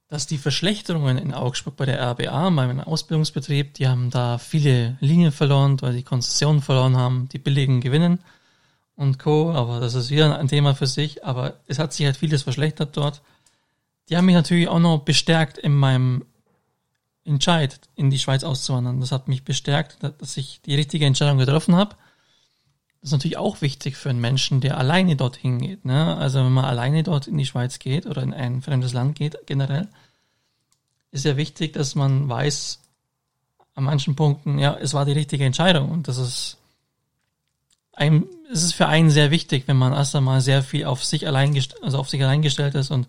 dass 0.08 0.26
die 0.26 0.38
Verschlechterungen 0.38 1.18
in 1.18 1.32
Augsburg 1.34 1.76
bei 1.76 1.86
der 1.86 2.00
RBA, 2.00 2.50
meinem 2.50 2.80
Ausbildungsbetrieb, 2.80 3.74
die 3.74 3.86
haben 3.86 4.10
da 4.10 4.38
viele 4.38 4.96
Linien 5.00 5.32
verloren, 5.32 5.80
weil 5.82 5.94
die 5.94 6.02
Konzessionen 6.02 6.62
verloren 6.62 6.96
haben, 6.96 7.28
die 7.28 7.38
billigen 7.38 7.80
gewinnen 7.80 8.18
und 8.96 9.18
Co. 9.18 9.52
Aber 9.52 9.80
das 9.80 9.94
ist 9.94 10.10
wieder 10.10 10.38
ein 10.38 10.48
Thema 10.48 10.74
für 10.74 10.86
sich. 10.86 11.24
Aber 11.24 11.60
es 11.66 11.78
hat 11.78 11.92
sich 11.92 12.06
halt 12.06 12.16
vieles 12.16 12.42
verschlechtert 12.42 12.96
dort. 12.96 13.22
Die 14.08 14.16
haben 14.16 14.26
mich 14.26 14.34
natürlich 14.34 14.68
auch 14.68 14.80
noch 14.80 14.98
bestärkt 14.98 15.58
in 15.58 15.74
meinem 15.74 16.24
Entscheid, 17.24 17.80
in 17.94 18.10
die 18.10 18.18
Schweiz 18.18 18.44
auszuwandern. 18.44 19.00
Das 19.00 19.12
hat 19.12 19.28
mich 19.28 19.44
bestärkt, 19.44 19.98
dass 20.02 20.36
ich 20.36 20.60
die 20.60 20.74
richtige 20.74 21.06
Entscheidung 21.06 21.38
getroffen 21.38 21.74
habe. 21.74 21.96
Das 23.00 23.08
ist 23.08 23.12
natürlich 23.12 23.38
auch 23.38 23.60
wichtig 23.62 23.96
für 23.96 24.10
einen 24.10 24.20
Menschen, 24.20 24.60
der 24.60 24.78
alleine 24.78 25.16
dorthin 25.16 25.58
geht. 25.58 25.84
Ne? 25.84 26.16
Also 26.16 26.40
wenn 26.40 26.52
man 26.52 26.64
alleine 26.64 27.02
dort 27.02 27.26
in 27.26 27.38
die 27.38 27.46
Schweiz 27.46 27.78
geht 27.78 28.06
oder 28.06 28.22
in 28.22 28.34
ein 28.34 28.62
fremdes 28.62 28.92
Land 28.92 29.16
geht 29.16 29.36
generell, 29.46 29.88
ist 31.10 31.24
ja 31.24 31.36
wichtig, 31.36 31.72
dass 31.72 31.94
man 31.94 32.28
weiß, 32.28 32.80
an 33.74 33.84
manchen 33.84 34.16
Punkten, 34.16 34.58
ja, 34.58 34.74
es 34.74 34.94
war 34.94 35.04
die 35.04 35.12
richtige 35.12 35.44
Entscheidung 35.44 35.90
und 35.90 36.08
das 36.08 36.16
ist 36.18 36.58
ein, 37.96 38.24
es 38.50 38.62
ist 38.62 38.74
für 38.74 38.86
einen 38.86 39.10
sehr 39.10 39.30
wichtig, 39.30 39.64
wenn 39.66 39.76
man 39.76 39.92
erst 39.92 40.14
einmal 40.16 40.40
sehr 40.40 40.62
viel 40.62 40.84
auf 40.84 41.04
sich 41.04 41.26
allein, 41.26 41.58
also 41.82 41.98
auf 41.98 42.08
sich 42.08 42.22
allein 42.22 42.42
gestellt 42.42 42.74
ist 42.74 42.90
und 42.90 43.08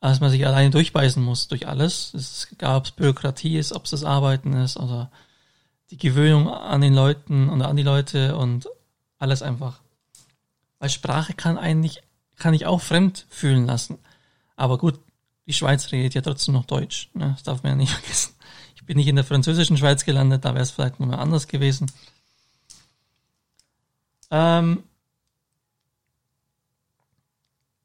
dass 0.00 0.20
man 0.20 0.30
sich 0.30 0.46
alleine 0.46 0.70
durchbeißen 0.70 1.22
muss 1.22 1.48
durch 1.48 1.66
alles. 1.66 2.14
Es 2.14 2.48
es 2.52 2.90
Bürokratie 2.92 3.58
ist, 3.58 3.72
ob 3.72 3.84
es 3.84 3.90
das 3.90 4.04
Arbeiten 4.04 4.52
ist 4.52 4.76
oder 4.76 5.10
die 5.90 5.98
Gewöhnung 5.98 6.48
an 6.48 6.80
den 6.80 6.94
Leuten 6.94 7.48
und 7.48 7.62
an 7.62 7.76
die 7.76 7.82
Leute 7.82 8.36
und 8.36 8.68
alles 9.18 9.42
einfach. 9.42 9.80
Weil 10.78 10.90
Sprache 10.90 11.34
kann 11.34 11.58
eigentlich, 11.58 12.02
kann 12.36 12.54
ich 12.54 12.66
auch 12.66 12.80
fremd 12.80 13.26
fühlen 13.30 13.66
lassen. 13.66 13.98
Aber 14.56 14.78
gut, 14.78 15.00
die 15.46 15.52
Schweiz 15.52 15.90
redet 15.92 16.14
ja 16.14 16.20
trotzdem 16.20 16.54
noch 16.54 16.66
Deutsch. 16.66 17.08
Ne? 17.14 17.32
Das 17.32 17.42
darf 17.42 17.62
man 17.62 17.72
ja 17.72 17.76
nicht 17.76 17.92
vergessen. 17.92 18.34
Ich 18.74 18.84
bin 18.84 18.96
nicht 18.96 19.08
in 19.08 19.16
der 19.16 19.24
französischen 19.24 19.76
Schweiz 19.76 20.04
gelandet, 20.04 20.44
da 20.44 20.54
wäre 20.54 20.62
es 20.62 20.70
vielleicht 20.70 21.00
noch 21.00 21.06
mal 21.06 21.16
anders 21.16 21.48
gewesen. 21.48 21.90
Ähm, 24.30 24.82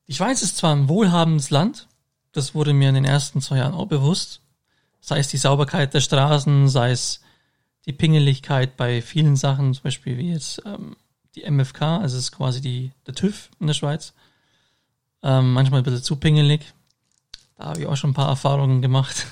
die 0.07 0.13
Schweiz 0.13 0.41
ist 0.41 0.57
zwar 0.57 0.75
ein 0.75 0.89
wohlhabendes 0.89 1.49
Land, 1.49 1.87
das 2.31 2.55
wurde 2.55 2.73
mir 2.73 2.89
in 2.89 2.95
den 2.95 3.05
ersten 3.05 3.41
zwei 3.41 3.57
Jahren 3.57 3.73
auch 3.73 3.87
bewusst. 3.87 4.41
Sei 4.99 5.19
es 5.19 5.27
die 5.27 5.37
Sauberkeit 5.37 5.93
der 5.93 6.01
Straßen, 6.01 6.69
sei 6.69 6.91
es 6.91 7.21
die 7.85 7.93
Pingeligkeit 7.93 8.77
bei 8.77 9.01
vielen 9.01 9.35
Sachen, 9.35 9.73
zum 9.73 9.83
Beispiel 9.83 10.17
wie 10.17 10.31
jetzt 10.31 10.61
ähm, 10.65 10.95
die 11.35 11.49
MFK, 11.49 11.81
also 11.81 12.17
es 12.17 12.25
ist 12.25 12.31
quasi 12.31 12.61
die, 12.61 12.91
der 13.07 13.15
TÜV 13.15 13.49
in 13.59 13.67
der 13.67 13.73
Schweiz. 13.73 14.13
Ähm, 15.23 15.53
manchmal 15.53 15.81
ein 15.81 15.83
bisschen 15.83 16.03
zu 16.03 16.15
pingelig. 16.15 16.73
Da 17.57 17.65
habe 17.65 17.81
ich 17.81 17.87
auch 17.87 17.95
schon 17.95 18.11
ein 18.11 18.15
paar 18.15 18.29
Erfahrungen 18.29 18.81
gemacht. 18.81 19.27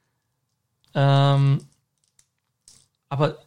ähm, 0.94 1.66
aber 3.08 3.38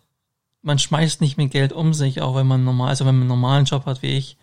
man 0.63 0.79
schmeißt 0.79 1.21
nicht 1.21 1.37
mit 1.37 1.51
Geld 1.51 1.73
um 1.73 1.93
sich, 1.93 2.21
auch 2.21 2.35
wenn 2.35 2.47
man 2.47 2.63
normal, 2.63 2.89
also 2.89 3.05
wenn 3.05 3.15
man 3.15 3.23
einen 3.23 3.29
normalen 3.29 3.65
Job 3.65 3.85
hat 3.85 4.01
wie 4.01 4.17
ich, 4.17 4.37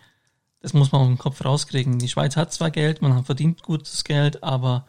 das 0.61 0.73
muss 0.73 0.91
man 0.91 1.01
auf 1.01 1.07
den 1.07 1.17
Kopf 1.17 1.43
rauskriegen. 1.43 1.99
Die 1.99 2.07
Schweiz 2.07 2.37
hat 2.37 2.53
zwar 2.53 2.71
Geld, 2.71 3.01
man 3.01 3.25
verdient 3.25 3.63
gutes 3.63 4.03
Geld, 4.03 4.43
aber 4.43 4.85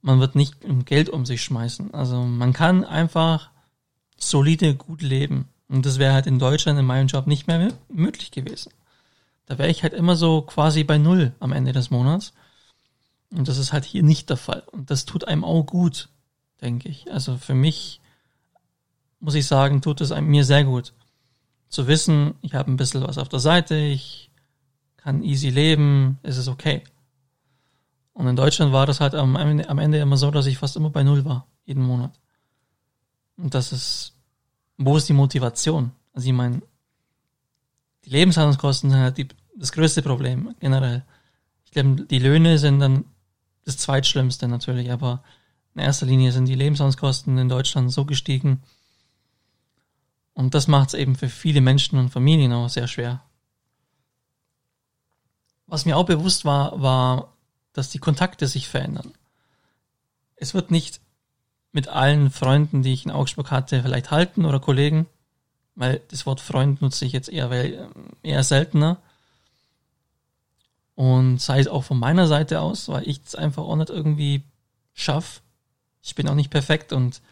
man 0.00 0.20
wird 0.20 0.36
nicht 0.36 0.56
Geld 0.86 1.10
um 1.10 1.26
sich 1.26 1.42
schmeißen. 1.42 1.92
Also 1.92 2.22
man 2.22 2.52
kann 2.52 2.84
einfach 2.84 3.50
solide 4.16 4.76
gut 4.76 5.02
leben. 5.02 5.48
Und 5.68 5.84
das 5.84 5.98
wäre 5.98 6.14
halt 6.14 6.28
in 6.28 6.38
Deutschland 6.38 6.78
in 6.78 6.86
meinem 6.86 7.08
Job 7.08 7.26
nicht 7.26 7.48
mehr 7.48 7.72
möglich 7.88 8.30
gewesen. 8.30 8.72
Da 9.46 9.58
wäre 9.58 9.68
ich 9.68 9.82
halt 9.82 9.94
immer 9.94 10.14
so 10.14 10.42
quasi 10.42 10.84
bei 10.84 10.98
Null 10.98 11.34
am 11.40 11.52
Ende 11.52 11.72
des 11.72 11.90
Monats. 11.90 12.32
Und 13.32 13.48
das 13.48 13.58
ist 13.58 13.72
halt 13.72 13.84
hier 13.84 14.04
nicht 14.04 14.30
der 14.30 14.36
Fall. 14.36 14.62
Und 14.70 14.92
das 14.92 15.04
tut 15.04 15.26
einem 15.26 15.44
auch 15.44 15.64
gut, 15.64 16.08
denke 16.60 16.88
ich. 16.88 17.12
Also 17.12 17.36
für 17.36 17.54
mich, 17.54 18.00
muss 19.20 19.34
ich 19.34 19.46
sagen, 19.46 19.82
tut 19.82 20.00
es 20.00 20.10
mir 20.20 20.44
sehr 20.44 20.64
gut. 20.64 20.92
Zu 21.68 21.86
wissen, 21.86 22.34
ich 22.42 22.54
habe 22.54 22.70
ein 22.70 22.76
bisschen 22.76 23.02
was 23.02 23.18
auf 23.18 23.28
der 23.28 23.40
Seite, 23.40 23.76
ich 23.76 24.30
kann 24.96 25.22
easy 25.22 25.50
leben, 25.50 26.18
es 26.22 26.36
ist 26.36 26.48
okay. 26.48 26.82
Und 28.12 28.26
in 28.26 28.36
Deutschland 28.36 28.72
war 28.72 28.86
das 28.86 29.00
halt 29.00 29.14
am 29.14 29.36
Ende, 29.36 29.68
am 29.68 29.78
Ende 29.78 29.98
immer 29.98 30.16
so, 30.16 30.30
dass 30.30 30.46
ich 30.46 30.58
fast 30.58 30.76
immer 30.76 30.90
bei 30.90 31.02
Null 31.02 31.24
war, 31.24 31.46
jeden 31.64 31.82
Monat. 31.82 32.18
Und 33.36 33.54
das 33.54 33.72
ist, 33.72 34.14
wo 34.78 34.96
ist 34.96 35.08
die 35.08 35.12
Motivation? 35.12 35.92
Also 36.12 36.28
ich 36.28 36.34
meine, 36.34 36.62
die 38.04 38.10
Lebenshaltungskosten 38.10 38.90
sind 38.90 38.98
halt 38.98 39.18
die, 39.18 39.28
das 39.56 39.72
größte 39.72 40.02
Problem 40.02 40.54
generell. 40.60 41.04
Ich 41.64 41.72
glaube, 41.72 42.06
die 42.06 42.18
Löhne 42.18 42.58
sind 42.58 42.80
dann 42.80 43.04
das 43.64 43.76
zweitschlimmste 43.78 44.48
natürlich, 44.48 44.90
aber 44.90 45.22
in 45.74 45.82
erster 45.82 46.06
Linie 46.06 46.32
sind 46.32 46.46
die 46.46 46.54
Lebenshaltungskosten 46.54 47.36
in 47.36 47.48
Deutschland 47.48 47.92
so 47.92 48.04
gestiegen. 48.06 48.62
Und 50.36 50.52
das 50.54 50.68
macht 50.68 50.88
es 50.88 50.94
eben 50.94 51.16
für 51.16 51.30
viele 51.30 51.62
Menschen 51.62 51.98
und 51.98 52.10
Familien 52.10 52.52
auch 52.52 52.68
sehr 52.68 52.88
schwer, 52.88 53.22
was 55.66 55.86
mir 55.86 55.96
auch 55.96 56.04
bewusst 56.04 56.44
war, 56.44 56.80
war, 56.82 57.32
dass 57.72 57.88
die 57.88 57.98
Kontakte 57.98 58.46
sich 58.46 58.68
verändern. 58.68 59.14
Es 60.36 60.52
wird 60.52 60.70
nicht 60.70 61.00
mit 61.72 61.88
allen 61.88 62.30
Freunden, 62.30 62.82
die 62.82 62.92
ich 62.92 63.06
in 63.06 63.10
Augsburg 63.10 63.50
hatte, 63.50 63.82
vielleicht 63.82 64.10
halten 64.10 64.44
oder 64.44 64.60
Kollegen, 64.60 65.06
weil 65.74 66.02
das 66.08 66.26
Wort 66.26 66.40
Freund 66.40 66.82
nutze 66.82 67.06
ich 67.06 67.12
jetzt 67.12 67.30
eher, 67.30 67.50
eher 68.22 68.44
seltener. 68.44 68.98
Und 70.94 71.40
sei 71.40 71.60
es 71.60 71.68
auch 71.68 71.82
von 71.82 71.98
meiner 71.98 72.26
Seite 72.26 72.60
aus, 72.60 72.90
weil 72.90 73.08
ich 73.08 73.22
es 73.24 73.34
einfach 73.34 73.62
auch 73.62 73.76
nicht 73.76 73.88
irgendwie 73.88 74.42
schaffe. 74.92 75.40
Ich 76.02 76.14
bin 76.14 76.28
auch 76.28 76.34
nicht 76.34 76.50
perfekt 76.50 76.92
und 76.92 77.22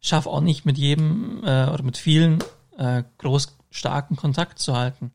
schaffe 0.00 0.30
auch 0.30 0.40
nicht 0.40 0.64
mit 0.64 0.78
jedem 0.78 1.42
äh, 1.44 1.66
oder 1.66 1.82
mit 1.82 1.96
vielen 1.96 2.42
äh, 2.76 3.02
groß 3.18 3.56
starken 3.70 4.16
Kontakt 4.16 4.58
zu 4.58 4.76
halten. 4.76 5.12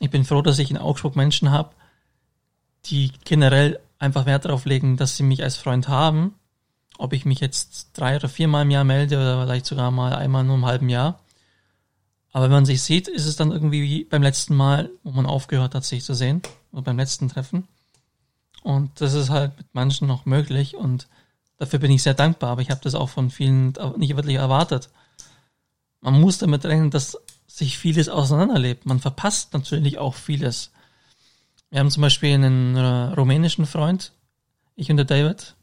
Ich 0.00 0.10
bin 0.10 0.24
froh, 0.24 0.42
dass 0.42 0.58
ich 0.58 0.70
in 0.70 0.78
Augsburg 0.78 1.16
Menschen 1.16 1.50
habe, 1.50 1.70
die 2.86 3.12
generell 3.24 3.80
einfach 3.98 4.26
Wert 4.26 4.44
darauf 4.44 4.66
legen, 4.66 4.96
dass 4.96 5.16
sie 5.16 5.22
mich 5.22 5.42
als 5.42 5.56
Freund 5.56 5.88
haben. 5.88 6.34
Ob 6.98 7.12
ich 7.12 7.24
mich 7.24 7.40
jetzt 7.40 7.90
drei 7.94 8.16
oder 8.16 8.28
viermal 8.28 8.62
im 8.62 8.70
Jahr 8.70 8.84
melde 8.84 9.16
oder 9.16 9.44
vielleicht 9.44 9.66
sogar 9.66 9.90
mal 9.90 10.14
einmal 10.14 10.44
nur 10.44 10.56
im 10.56 10.66
halben 10.66 10.88
Jahr. 10.88 11.20
Aber 12.32 12.44
wenn 12.44 12.52
man 12.52 12.66
sich 12.66 12.82
sieht, 12.82 13.08
ist 13.08 13.26
es 13.26 13.36
dann 13.36 13.52
irgendwie 13.52 13.82
wie 13.82 14.04
beim 14.04 14.22
letzten 14.22 14.54
Mal, 14.54 14.90
wo 15.02 15.10
man 15.10 15.26
aufgehört 15.26 15.74
hat, 15.74 15.84
sich 15.84 16.04
zu 16.04 16.14
sehen. 16.14 16.42
Oder 16.72 16.82
beim 16.82 16.98
letzten 16.98 17.28
Treffen. 17.28 17.66
Und 18.62 19.00
das 19.00 19.14
ist 19.14 19.30
halt 19.30 19.56
mit 19.56 19.68
manchen 19.72 20.06
noch 20.06 20.26
möglich 20.26 20.76
und 20.76 21.08
dafür 21.58 21.78
bin 21.78 21.90
ich 21.90 22.02
sehr 22.02 22.14
dankbar, 22.14 22.50
aber 22.50 22.62
ich 22.62 22.70
habe 22.70 22.80
das 22.82 22.94
auch 22.94 23.08
von 23.08 23.30
vielen 23.30 23.74
nicht 23.96 24.16
wirklich 24.16 24.36
erwartet. 24.36 24.90
Man 26.00 26.20
muss 26.20 26.38
damit 26.38 26.64
rechnen, 26.64 26.90
dass 26.90 27.18
sich 27.46 27.78
vieles 27.78 28.08
auseinanderlebt. 28.08 28.86
Man 28.86 29.00
verpasst 29.00 29.52
natürlich 29.54 29.98
auch 29.98 30.14
vieles. 30.14 30.70
Wir 31.70 31.80
haben 31.80 31.90
zum 31.90 32.02
Beispiel 32.02 32.34
einen 32.34 32.76
äh, 32.76 33.14
rumänischen 33.14 33.66
Freund, 33.66 34.12
ich 34.74 34.90
und 34.90 34.98
der 34.98 35.06
David. 35.06 35.54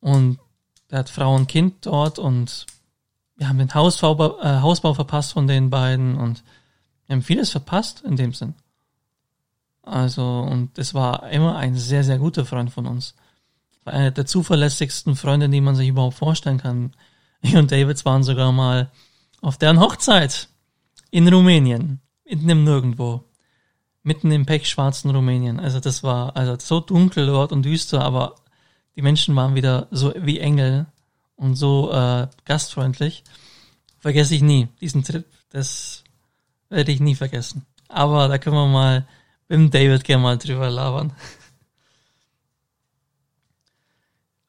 Und 0.00 0.38
der 0.90 1.00
hat 1.00 1.10
Frau 1.10 1.34
und 1.34 1.48
Kind 1.48 1.86
dort 1.86 2.18
und 2.18 2.66
wir 3.36 3.48
haben 3.48 3.58
den 3.58 3.74
Hausbau, 3.74 4.40
äh, 4.40 4.60
Hausbau 4.60 4.94
verpasst 4.94 5.32
von 5.32 5.46
den 5.46 5.70
beiden 5.70 6.16
und 6.16 6.42
wir 7.06 7.14
haben 7.14 7.22
vieles 7.22 7.50
verpasst 7.50 8.02
in 8.02 8.16
dem 8.16 8.32
Sinn. 8.32 8.54
Also, 9.82 10.40
und 10.40 10.78
es 10.78 10.94
war 10.94 11.30
immer 11.30 11.56
ein 11.56 11.76
sehr, 11.76 12.02
sehr 12.02 12.18
guter 12.18 12.44
Freund 12.44 12.72
von 12.72 12.86
uns. 12.86 13.14
Einer 13.86 14.10
der 14.10 14.26
zuverlässigsten 14.26 15.16
Freunde, 15.16 15.48
die 15.48 15.60
man 15.60 15.76
sich 15.76 15.88
überhaupt 15.88 16.16
vorstellen 16.16 16.58
kann. 16.58 16.94
Ich 17.40 17.56
und 17.56 17.70
David 17.70 18.04
waren 18.04 18.22
sogar 18.22 18.52
mal 18.52 18.90
auf 19.40 19.58
deren 19.58 19.80
Hochzeit 19.80 20.48
in 21.10 21.28
Rumänien, 21.28 22.00
mitten 22.24 22.48
im 22.48 22.64
Nirgendwo, 22.64 23.24
mitten 24.02 24.30
im 24.32 24.46
pechschwarzen 24.46 25.10
Rumänien. 25.10 25.60
Also 25.60 25.80
das 25.80 26.02
war 26.02 26.36
also 26.36 26.56
so 26.58 26.80
dunkel 26.80 27.26
dort 27.26 27.52
und 27.52 27.64
düster, 27.64 28.02
aber 28.02 28.36
die 28.96 29.02
Menschen 29.02 29.36
waren 29.36 29.54
wieder 29.54 29.88
so 29.90 30.12
wie 30.16 30.40
Engel 30.40 30.86
und 31.36 31.54
so 31.54 31.92
äh, 31.92 32.26
gastfreundlich. 32.44 33.24
Vergesse 33.98 34.34
ich 34.34 34.42
nie. 34.42 34.68
Diesen 34.80 35.04
Trip, 35.04 35.26
das 35.50 36.02
werde 36.68 36.92
ich 36.92 37.00
nie 37.00 37.14
vergessen. 37.14 37.66
Aber 37.88 38.28
da 38.28 38.38
können 38.38 38.56
wir 38.56 38.66
mal 38.66 39.06
mit 39.48 39.72
David 39.72 40.04
gerne 40.04 40.22
mal 40.22 40.38
drüber 40.38 40.70
labern. 40.70 41.12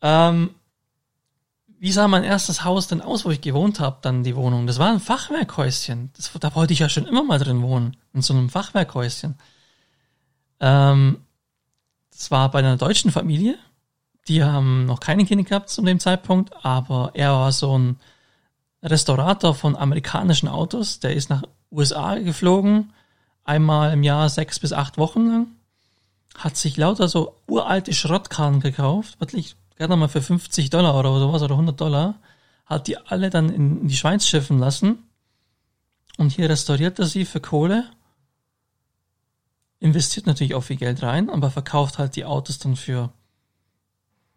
Ähm, 0.02 0.52
wie 1.80 1.92
sah 1.92 2.08
mein 2.08 2.24
erstes 2.24 2.64
Haus 2.64 2.88
denn 2.88 3.02
aus, 3.02 3.26
wo 3.26 3.30
ich 3.30 3.42
gewohnt 3.42 3.80
habe, 3.80 3.98
dann 4.02 4.24
die 4.24 4.36
Wohnung? 4.36 4.66
Das 4.66 4.80
war 4.80 4.92
ein 4.92 5.00
Fachwerkhäuschen. 5.00 6.12
Das, 6.16 6.32
da 6.40 6.56
wollte 6.56 6.74
ich 6.74 6.80
ja 6.80 6.90
schon 6.90 7.06
immer 7.06 7.24
mal 7.24 7.40
drin 7.40 7.62
wohnen, 7.62 7.96
in 8.14 8.22
so 8.22 8.34
einem 8.34 8.50
Fachwerkhäuschen. 8.50 9.36
Ähm, 10.60 11.18
das 12.12 12.32
war 12.32 12.50
bei 12.50 12.60
einer 12.60 12.78
deutschen 12.78 13.12
Familie. 13.12 13.58
Die 14.28 14.44
haben 14.44 14.86
noch 14.86 15.00
keine 15.00 15.26
Kinder 15.26 15.44
gehabt 15.44 15.70
zu 15.70 15.82
dem 15.84 16.00
Zeitpunkt, 16.00 16.66
aber 16.66 17.12
er 17.14 17.32
war 17.34 17.52
so 17.52 17.78
ein 17.78 18.00
Restaurator 18.84 19.54
von 19.54 19.76
amerikanischen 19.76 20.48
Autos. 20.48 21.00
Der 21.00 21.14
ist 21.14 21.30
nach 21.30 21.44
USA 21.72 22.16
geflogen, 22.16 22.92
einmal 23.44 23.94
im 23.94 24.04
Jahr 24.04 24.30
sechs 24.30 24.60
bis 24.60 24.74
acht 24.74 24.98
Wochen 24.98 25.28
lang, 25.28 25.48
hat 26.38 26.58
sich 26.58 26.76
lauter 26.78 27.08
so 27.08 27.36
uralte 27.48 27.94
Schrottkarren 27.94 28.60
gekauft, 28.60 29.20
wirklich 29.20 29.56
gerne 29.78 29.96
mal 29.96 30.10
für 30.10 30.22
50 30.22 30.70
Dollar 30.70 30.96
oder 30.96 31.20
sowas 31.20 31.42
oder 31.42 31.54
100 31.54 31.80
Dollar, 31.80 32.20
hat 32.66 32.88
die 32.88 32.98
alle 32.98 33.30
dann 33.30 33.50
in 33.50 33.88
die 33.88 33.96
Schweiz 33.96 34.26
schiffen 34.26 34.60
lassen 34.60 35.04
und 36.18 36.32
hier 36.32 36.50
restauriert 36.50 37.00
er 37.00 37.06
sie 37.06 37.26
für 37.26 37.40
Kohle, 37.40 37.90
investiert 39.80 40.26
natürlich 40.26 40.56
auch 40.56 40.64
viel 40.64 40.78
Geld 40.78 41.04
rein, 41.04 41.30
aber 41.30 41.52
verkauft 41.52 42.00
halt 42.00 42.16
die 42.16 42.26
Autos 42.26 42.58
dann 42.60 42.76
für 42.76 43.14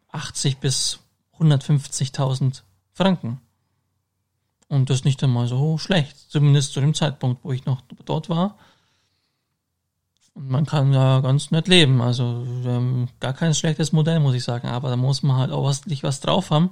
80 0.08 0.58
bis 0.58 1.00
150.000 1.38 2.62
Franken. 2.92 3.40
Und 4.68 4.90
das 4.90 5.04
nicht 5.04 5.22
einmal 5.24 5.48
so 5.48 5.78
schlecht, 5.78 6.16
zumindest 6.30 6.72
zu 6.72 6.80
dem 6.80 6.94
Zeitpunkt, 6.94 7.42
wo 7.42 7.50
ich 7.50 7.64
noch 7.64 7.80
dort 8.04 8.28
war. 8.28 8.56
Und 10.34 10.48
man 10.48 10.66
kann 10.66 10.92
ja 10.92 11.20
ganz 11.20 11.50
nett 11.50 11.68
leben. 11.68 12.00
Also 12.00 12.46
ähm, 12.64 13.08
gar 13.18 13.32
kein 13.32 13.54
schlechtes 13.54 13.92
Modell, 13.92 14.20
muss 14.20 14.34
ich 14.34 14.44
sagen. 14.44 14.68
Aber 14.68 14.88
da 14.88 14.96
muss 14.96 15.22
man 15.22 15.36
halt 15.36 15.50
auch 15.50 15.64
was, 15.64 15.82
was 16.02 16.20
drauf 16.20 16.50
haben. 16.50 16.70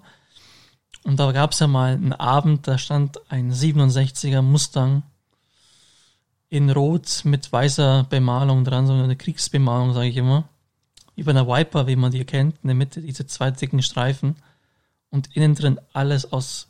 Und 1.04 1.18
da 1.20 1.32
gab 1.32 1.52
es 1.52 1.58
ja 1.60 1.66
mal 1.66 1.92
einen 1.92 2.12
Abend, 2.12 2.66
da 2.66 2.78
stand 2.78 3.18
ein 3.30 3.52
67er 3.52 4.42
Mustang 4.42 5.02
in 6.50 6.70
Rot 6.70 7.22
mit 7.24 7.52
weißer 7.52 8.06
Bemalung 8.08 8.64
dran, 8.64 8.86
so 8.86 8.94
eine 8.94 9.16
Kriegsbemalung, 9.16 9.92
sage 9.92 10.08
ich 10.08 10.16
immer. 10.16 10.48
Über 11.14 11.30
einer 11.32 11.46
Viper, 11.46 11.86
wie 11.86 11.96
man 11.96 12.12
die 12.12 12.24
kennt, 12.24 12.56
in 12.62 12.68
der 12.68 12.76
Mitte 12.76 13.00
diese 13.00 13.26
zwei 13.26 13.50
dicken 13.50 13.82
Streifen. 13.82 14.36
Und 15.10 15.34
innen 15.36 15.54
drin 15.54 15.80
alles 15.92 16.32
aus 16.32 16.68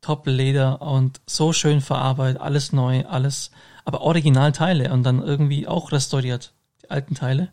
Top-Leder 0.00 0.82
und 0.82 1.20
so 1.26 1.52
schön 1.52 1.80
verarbeitet, 1.80 2.40
alles 2.40 2.72
neu, 2.72 3.04
alles 3.06 3.50
aber 3.84 4.00
Originalteile 4.00 4.92
und 4.92 5.02
dann 5.02 5.22
irgendwie 5.22 5.66
auch 5.66 5.92
restauriert, 5.92 6.52
die 6.82 6.90
alten 6.90 7.14
Teile. 7.14 7.50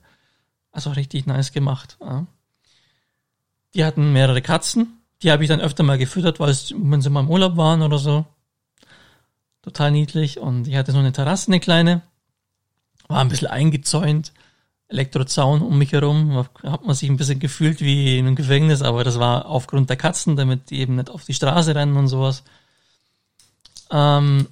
Also 0.72 0.92
richtig 0.92 1.26
nice 1.26 1.52
gemacht. 1.52 1.98
Ja. 2.02 2.26
Die 3.74 3.84
hatten 3.84 4.14
mehrere 4.14 4.42
Katzen, 4.42 5.02
die 5.22 5.32
habe 5.32 5.44
ich 5.44 5.50
dann 5.50 5.62
öfter 5.62 5.84
mal 5.84 5.98
gefüttert, 5.98 6.40
weil 6.40 6.56
wenn 6.76 7.02
sie 7.02 7.10
mal 7.10 7.22
im 7.22 7.30
Urlaub 7.30 7.58
waren 7.58 7.82
oder 7.82 7.98
so. 7.98 8.26
Total 9.62 9.92
niedlich. 9.92 10.40
Und 10.40 10.68
ich 10.68 10.76
hatte 10.76 10.92
so 10.92 10.98
eine 10.98 11.12
Terrasse, 11.12 11.48
eine 11.48 11.60
kleine. 11.60 12.02
War 13.08 13.20
ein 13.20 13.30
bisschen 13.30 13.50
eingezäunt. 13.50 14.34
Elektrozaun 14.88 15.62
um 15.62 15.78
mich 15.78 15.92
herum. 15.92 16.48
Hat 16.64 16.86
man 16.86 16.96
sich 16.96 17.10
ein 17.10 17.18
bisschen 17.18 17.40
gefühlt 17.40 17.82
wie 17.82 18.18
in 18.18 18.26
einem 18.26 18.36
Gefängnis, 18.36 18.82
aber 18.82 19.04
das 19.04 19.20
war 19.20 19.46
aufgrund 19.46 19.90
der 19.90 19.98
Katzen, 19.98 20.36
damit 20.36 20.70
die 20.70 20.80
eben 20.80 20.96
nicht 20.96 21.10
auf 21.10 21.26
die 21.26 21.34
Straße 21.34 21.76
rennen 21.76 21.96
und 21.98 22.08
sowas. 22.08 22.44
Ähm, 23.92 24.48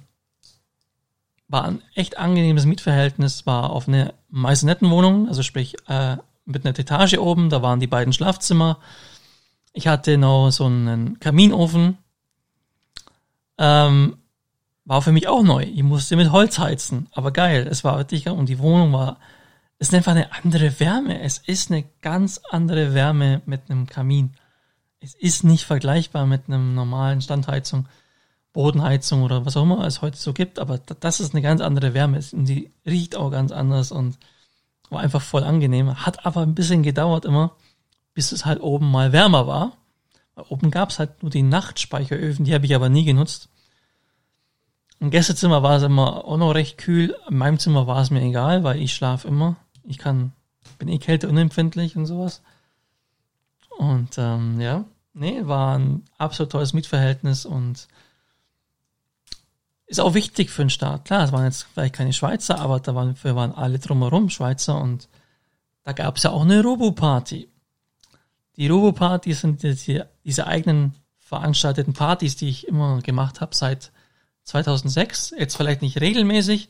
war 1.50 1.64
ein 1.64 1.82
echt 1.94 2.16
angenehmes 2.16 2.64
Mietverhältnis, 2.64 3.44
war 3.44 3.70
auf 3.70 3.88
eine 3.88 4.14
Maisenettenwohnung, 4.28 5.28
also 5.28 5.42
sprich 5.42 5.76
äh, 5.88 6.16
mit 6.44 6.64
einer 6.64 6.78
Etage 6.78 7.18
oben, 7.18 7.50
da 7.50 7.60
waren 7.60 7.80
die 7.80 7.88
beiden 7.88 8.12
Schlafzimmer. 8.12 8.78
Ich 9.72 9.88
hatte 9.88 10.16
noch 10.16 10.50
so 10.50 10.66
einen 10.66 11.18
Kaminofen. 11.18 11.98
Ähm, 13.58 14.16
war 14.84 15.02
für 15.02 15.12
mich 15.12 15.28
auch 15.28 15.42
neu. 15.42 15.64
Ich 15.64 15.82
musste 15.82 16.16
mit 16.16 16.32
Holz 16.32 16.58
heizen, 16.58 17.08
aber 17.12 17.32
geil. 17.32 17.66
Es 17.70 17.84
war 17.84 17.98
wirklich 17.98 18.28
und 18.28 18.48
die 18.48 18.58
Wohnung 18.58 18.92
war, 18.92 19.18
es 19.78 19.88
ist 19.88 19.94
einfach 19.94 20.12
eine 20.12 20.32
andere 20.32 20.78
Wärme. 20.78 21.20
Es 21.20 21.38
ist 21.38 21.70
eine 21.70 21.84
ganz 22.00 22.40
andere 22.50 22.94
Wärme 22.94 23.42
mit 23.46 23.70
einem 23.70 23.86
Kamin. 23.86 24.36
Es 25.00 25.14
ist 25.14 25.44
nicht 25.44 25.64
vergleichbar 25.64 26.26
mit 26.26 26.42
einem 26.46 26.74
normalen 26.74 27.20
Standheizung. 27.20 27.86
Bodenheizung 28.52 29.22
oder 29.22 29.46
was 29.46 29.56
auch 29.56 29.62
immer 29.62 29.86
es 29.86 30.02
heute 30.02 30.16
so 30.16 30.32
gibt, 30.32 30.58
aber 30.58 30.78
das 30.78 31.20
ist 31.20 31.34
eine 31.34 31.42
ganz 31.42 31.60
andere 31.60 31.94
Wärme 31.94 32.20
und 32.32 32.46
die 32.46 32.72
riecht 32.84 33.16
auch 33.16 33.30
ganz 33.30 33.52
anders 33.52 33.92
und 33.92 34.18
war 34.90 35.00
einfach 35.00 35.22
voll 35.22 35.44
angenehm. 35.44 36.04
Hat 36.04 36.26
aber 36.26 36.42
ein 36.42 36.54
bisschen 36.54 36.82
gedauert 36.82 37.24
immer, 37.24 37.56
bis 38.12 38.32
es 38.32 38.44
halt 38.44 38.60
oben 38.60 38.90
mal 38.90 39.12
wärmer 39.12 39.46
war. 39.46 39.76
Weil 40.34 40.46
oben 40.48 40.70
gab 40.70 40.90
es 40.90 40.98
halt 40.98 41.22
nur 41.22 41.30
die 41.30 41.42
Nachtspeicheröfen, 41.42 42.44
die 42.44 42.54
habe 42.54 42.66
ich 42.66 42.74
aber 42.74 42.88
nie 42.88 43.04
genutzt. 43.04 43.48
Im 44.98 45.10
Gästezimmer 45.10 45.62
war 45.62 45.76
es 45.76 45.82
immer 45.82 46.24
auch 46.26 46.36
noch 46.36 46.52
recht 46.52 46.76
kühl. 46.76 47.16
In 47.28 47.38
meinem 47.38 47.58
Zimmer 47.58 47.86
war 47.86 48.02
es 48.02 48.10
mir 48.10 48.20
egal, 48.20 48.64
weil 48.64 48.80
ich 48.80 48.92
schlafe 48.92 49.28
immer. 49.28 49.56
Ich 49.84 49.96
kann, 49.96 50.32
bin 50.78 50.88
eh 50.88 50.98
kälteunempfindlich 50.98 51.96
und 51.96 52.04
sowas. 52.04 52.42
Und 53.78 54.18
ähm, 54.18 54.60
ja, 54.60 54.84
nee, 55.14 55.40
war 55.46 55.78
ein 55.78 56.04
absolut 56.18 56.52
tolles 56.52 56.74
Mietverhältnis 56.74 57.46
und 57.46 57.88
ist 59.90 59.98
auch 59.98 60.14
wichtig 60.14 60.50
für 60.50 60.62
den 60.62 60.70
Staat. 60.70 61.04
Klar, 61.04 61.24
es 61.24 61.32
waren 61.32 61.44
jetzt 61.44 61.66
vielleicht 61.74 61.96
keine 61.96 62.12
Schweizer, 62.12 62.60
aber 62.60 62.78
da 62.78 62.94
waren, 62.94 63.16
waren 63.22 63.52
alle 63.52 63.80
drumherum 63.80 64.30
Schweizer 64.30 64.80
und 64.80 65.08
da 65.82 65.92
gab 65.92 66.16
es 66.16 66.22
ja 66.22 66.30
auch 66.30 66.42
eine 66.42 66.62
Robo-Party. 66.62 67.48
Die 68.56 68.68
Robo-Partys 68.68 69.40
sind 69.40 69.64
die, 69.64 70.02
diese 70.24 70.46
eigenen 70.46 70.94
veranstalteten 71.18 71.92
Partys, 71.92 72.36
die 72.36 72.48
ich 72.48 72.68
immer 72.68 73.00
gemacht 73.02 73.40
habe 73.40 73.52
seit 73.52 73.90
2006. 74.44 75.34
Jetzt 75.36 75.56
vielleicht 75.56 75.82
nicht 75.82 76.00
regelmäßig, 76.00 76.68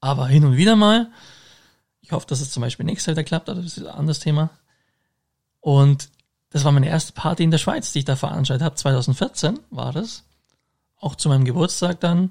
aber 0.00 0.26
hin 0.26 0.44
und 0.44 0.56
wieder 0.58 0.76
mal. 0.76 1.10
Ich 2.02 2.12
hoffe, 2.12 2.26
dass 2.26 2.42
es 2.42 2.50
zum 2.50 2.60
Beispiel 2.60 2.84
nächstes 2.84 3.06
Jahr 3.06 3.16
wieder 3.16 3.24
klappt, 3.24 3.48
aber 3.48 3.62
das 3.62 3.78
ist 3.78 3.86
ein 3.86 3.94
anderes 3.94 4.18
Thema. 4.18 4.50
Und 5.60 6.10
das 6.50 6.64
war 6.64 6.72
meine 6.72 6.88
erste 6.88 7.14
Party 7.14 7.44
in 7.44 7.50
der 7.50 7.56
Schweiz, 7.56 7.92
die 7.92 8.00
ich 8.00 8.04
da 8.04 8.16
veranstaltet 8.16 8.62
habe. 8.62 8.74
2014 8.74 9.58
war 9.70 9.92
das 9.92 10.24
auch 11.02 11.16
zu 11.16 11.28
meinem 11.28 11.44
Geburtstag 11.44 12.00
dann. 12.00 12.30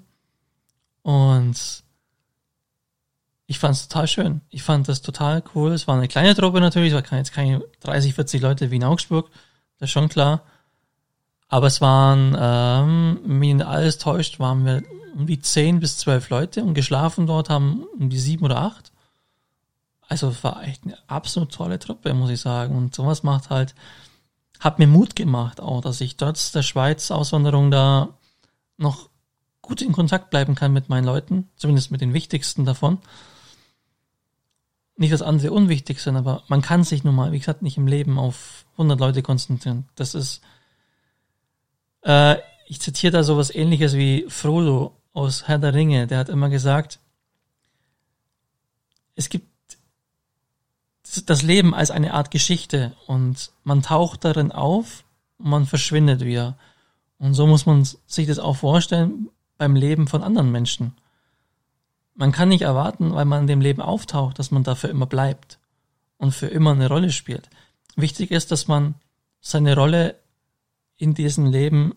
Und 1.04 1.84
ich 3.46 3.60
fand 3.60 3.76
es 3.76 3.88
total 3.88 4.08
schön. 4.08 4.42
Ich 4.50 4.64
fand 4.64 4.88
das 4.88 5.02
total 5.02 5.44
cool. 5.54 5.74
Es 5.74 5.88
war 5.88 5.98
eine 5.98 6.08
kleine 6.08 6.34
Truppe 6.34 6.62
natürlich, 6.62 6.94
es 6.94 7.12
waren 7.12 7.18
jetzt 7.18 7.34
keine 7.34 7.62
30, 7.82 8.16
40 8.16 8.42
Leute 8.42 8.72
wie 8.72 8.78
in 8.78 8.84
Augsburg, 8.84 9.30
das 9.78 9.90
ist 9.90 9.92
schon 9.92 10.10
klar. 10.10 10.44
Aber 11.50 11.68
es 11.68 11.82
waren, 11.82 12.36
ähm, 12.40 13.20
wenn 13.26 13.62
alles 13.62 13.98
täuscht, 13.98 14.40
waren 14.40 14.66
wir 14.66 14.84
um 15.16 15.28
die 15.28 15.40
10 15.40 15.82
bis 15.82 15.98
12 15.98 16.30
Leute 16.30 16.64
und 16.64 16.76
geschlafen 16.76 17.28
dort 17.28 17.50
haben 17.50 17.84
um 18.00 18.10
die 18.10 18.20
7 18.20 18.46
oder 18.46 18.60
8. 18.62 18.94
Also 20.08 20.30
es 20.30 20.44
war 20.46 20.64
echt 20.64 20.86
eine 20.86 20.98
absolut 21.08 21.52
tolle 21.52 21.78
Truppe, 21.78 22.14
muss 22.14 22.30
ich 22.30 22.40
sagen. 22.40 22.78
Und 22.78 22.96
sowas 22.96 23.24
macht 23.24 23.50
halt, 23.50 23.76
hat 24.62 24.80
mir 24.80 24.88
Mut 24.88 25.18
gemacht 25.18 25.60
auch, 25.60 25.82
dass 25.82 26.00
ich 26.00 26.16
trotz 26.16 26.54
der 26.54 26.62
Schweiz-Auswanderung 26.62 27.70
da 27.70 28.10
noch 28.82 29.10
gut 29.62 29.82
in 29.82 29.92
Kontakt 29.92 30.30
bleiben 30.30 30.56
kann 30.56 30.74
mit 30.74 30.90
meinen 30.90 31.06
Leuten, 31.06 31.50
zumindest 31.56 31.92
mit 31.92 32.02
den 32.02 32.14
wichtigsten 32.14 32.66
davon. 32.66 33.00
Nicht, 34.98 35.14
dass 35.14 35.22
andere 35.22 35.52
unwichtig 35.52 36.00
sind, 36.00 36.16
aber 36.16 36.44
man 36.48 36.62
kann 36.62 36.84
sich 36.84 37.04
nun 37.04 37.16
mal, 37.16 37.32
wie 37.32 37.40
gesagt, 37.40 37.62
nicht 37.62 37.78
im 37.78 37.88
Leben 37.88 38.20
auf 38.20 38.66
100 38.74 39.00
Leute 39.00 39.22
konzentrieren. 39.22 39.88
Das 39.96 40.14
ist, 40.16 40.42
äh, 42.04 42.38
ich 42.68 42.82
zitiere 42.82 43.12
da 43.12 43.24
sowas 43.24 43.54
ähnliches 43.54 43.94
wie 43.96 44.26
Frodo 44.28 44.98
aus 45.14 45.48
Herr 45.48 45.60
der 45.60 45.74
Ringe, 45.74 46.08
der 46.08 46.20
hat 46.20 46.30
immer 46.30 46.50
gesagt, 46.50 47.00
es 49.16 49.30
gibt 49.30 49.48
das 51.26 51.42
Leben 51.42 51.74
als 51.74 51.92
eine 51.92 52.14
Art 52.14 52.32
Geschichte 52.32 52.96
und 53.06 53.52
man 53.64 53.82
taucht 53.82 54.24
darin 54.24 54.52
auf 54.52 55.04
und 55.38 55.50
man 55.50 55.66
verschwindet 55.66 56.22
wieder. 56.22 56.58
Und 57.22 57.36
so 57.36 57.46
muss 57.46 57.68
man 57.68 57.88
sich 58.08 58.26
das 58.26 58.40
auch 58.40 58.56
vorstellen 58.56 59.30
beim 59.60 59.76
Leben 59.76 60.08
von 60.08 60.24
anderen 60.24 60.52
Menschen. 60.52 60.94
Man 62.16 62.32
kann 62.32 62.50
nicht 62.50 62.64
erwarten, 62.64 63.14
weil 63.14 63.26
man 63.26 63.42
in 63.42 63.48
dem 63.48 63.62
Leben 63.62 63.80
auftaucht, 63.80 64.40
dass 64.40 64.50
man 64.50 64.64
dafür 64.64 64.90
immer 64.90 65.06
bleibt 65.06 65.60
und 66.18 66.32
für 66.32 66.48
immer 66.48 66.72
eine 66.72 66.88
Rolle 66.88 67.12
spielt. 67.12 67.48
Wichtig 67.96 68.32
ist, 68.32 68.50
dass 68.52 68.68
man 68.68 68.96
seine 69.40 69.76
Rolle 69.76 70.16
in 70.98 71.14
diesem 71.14 71.46
Leben 71.46 71.94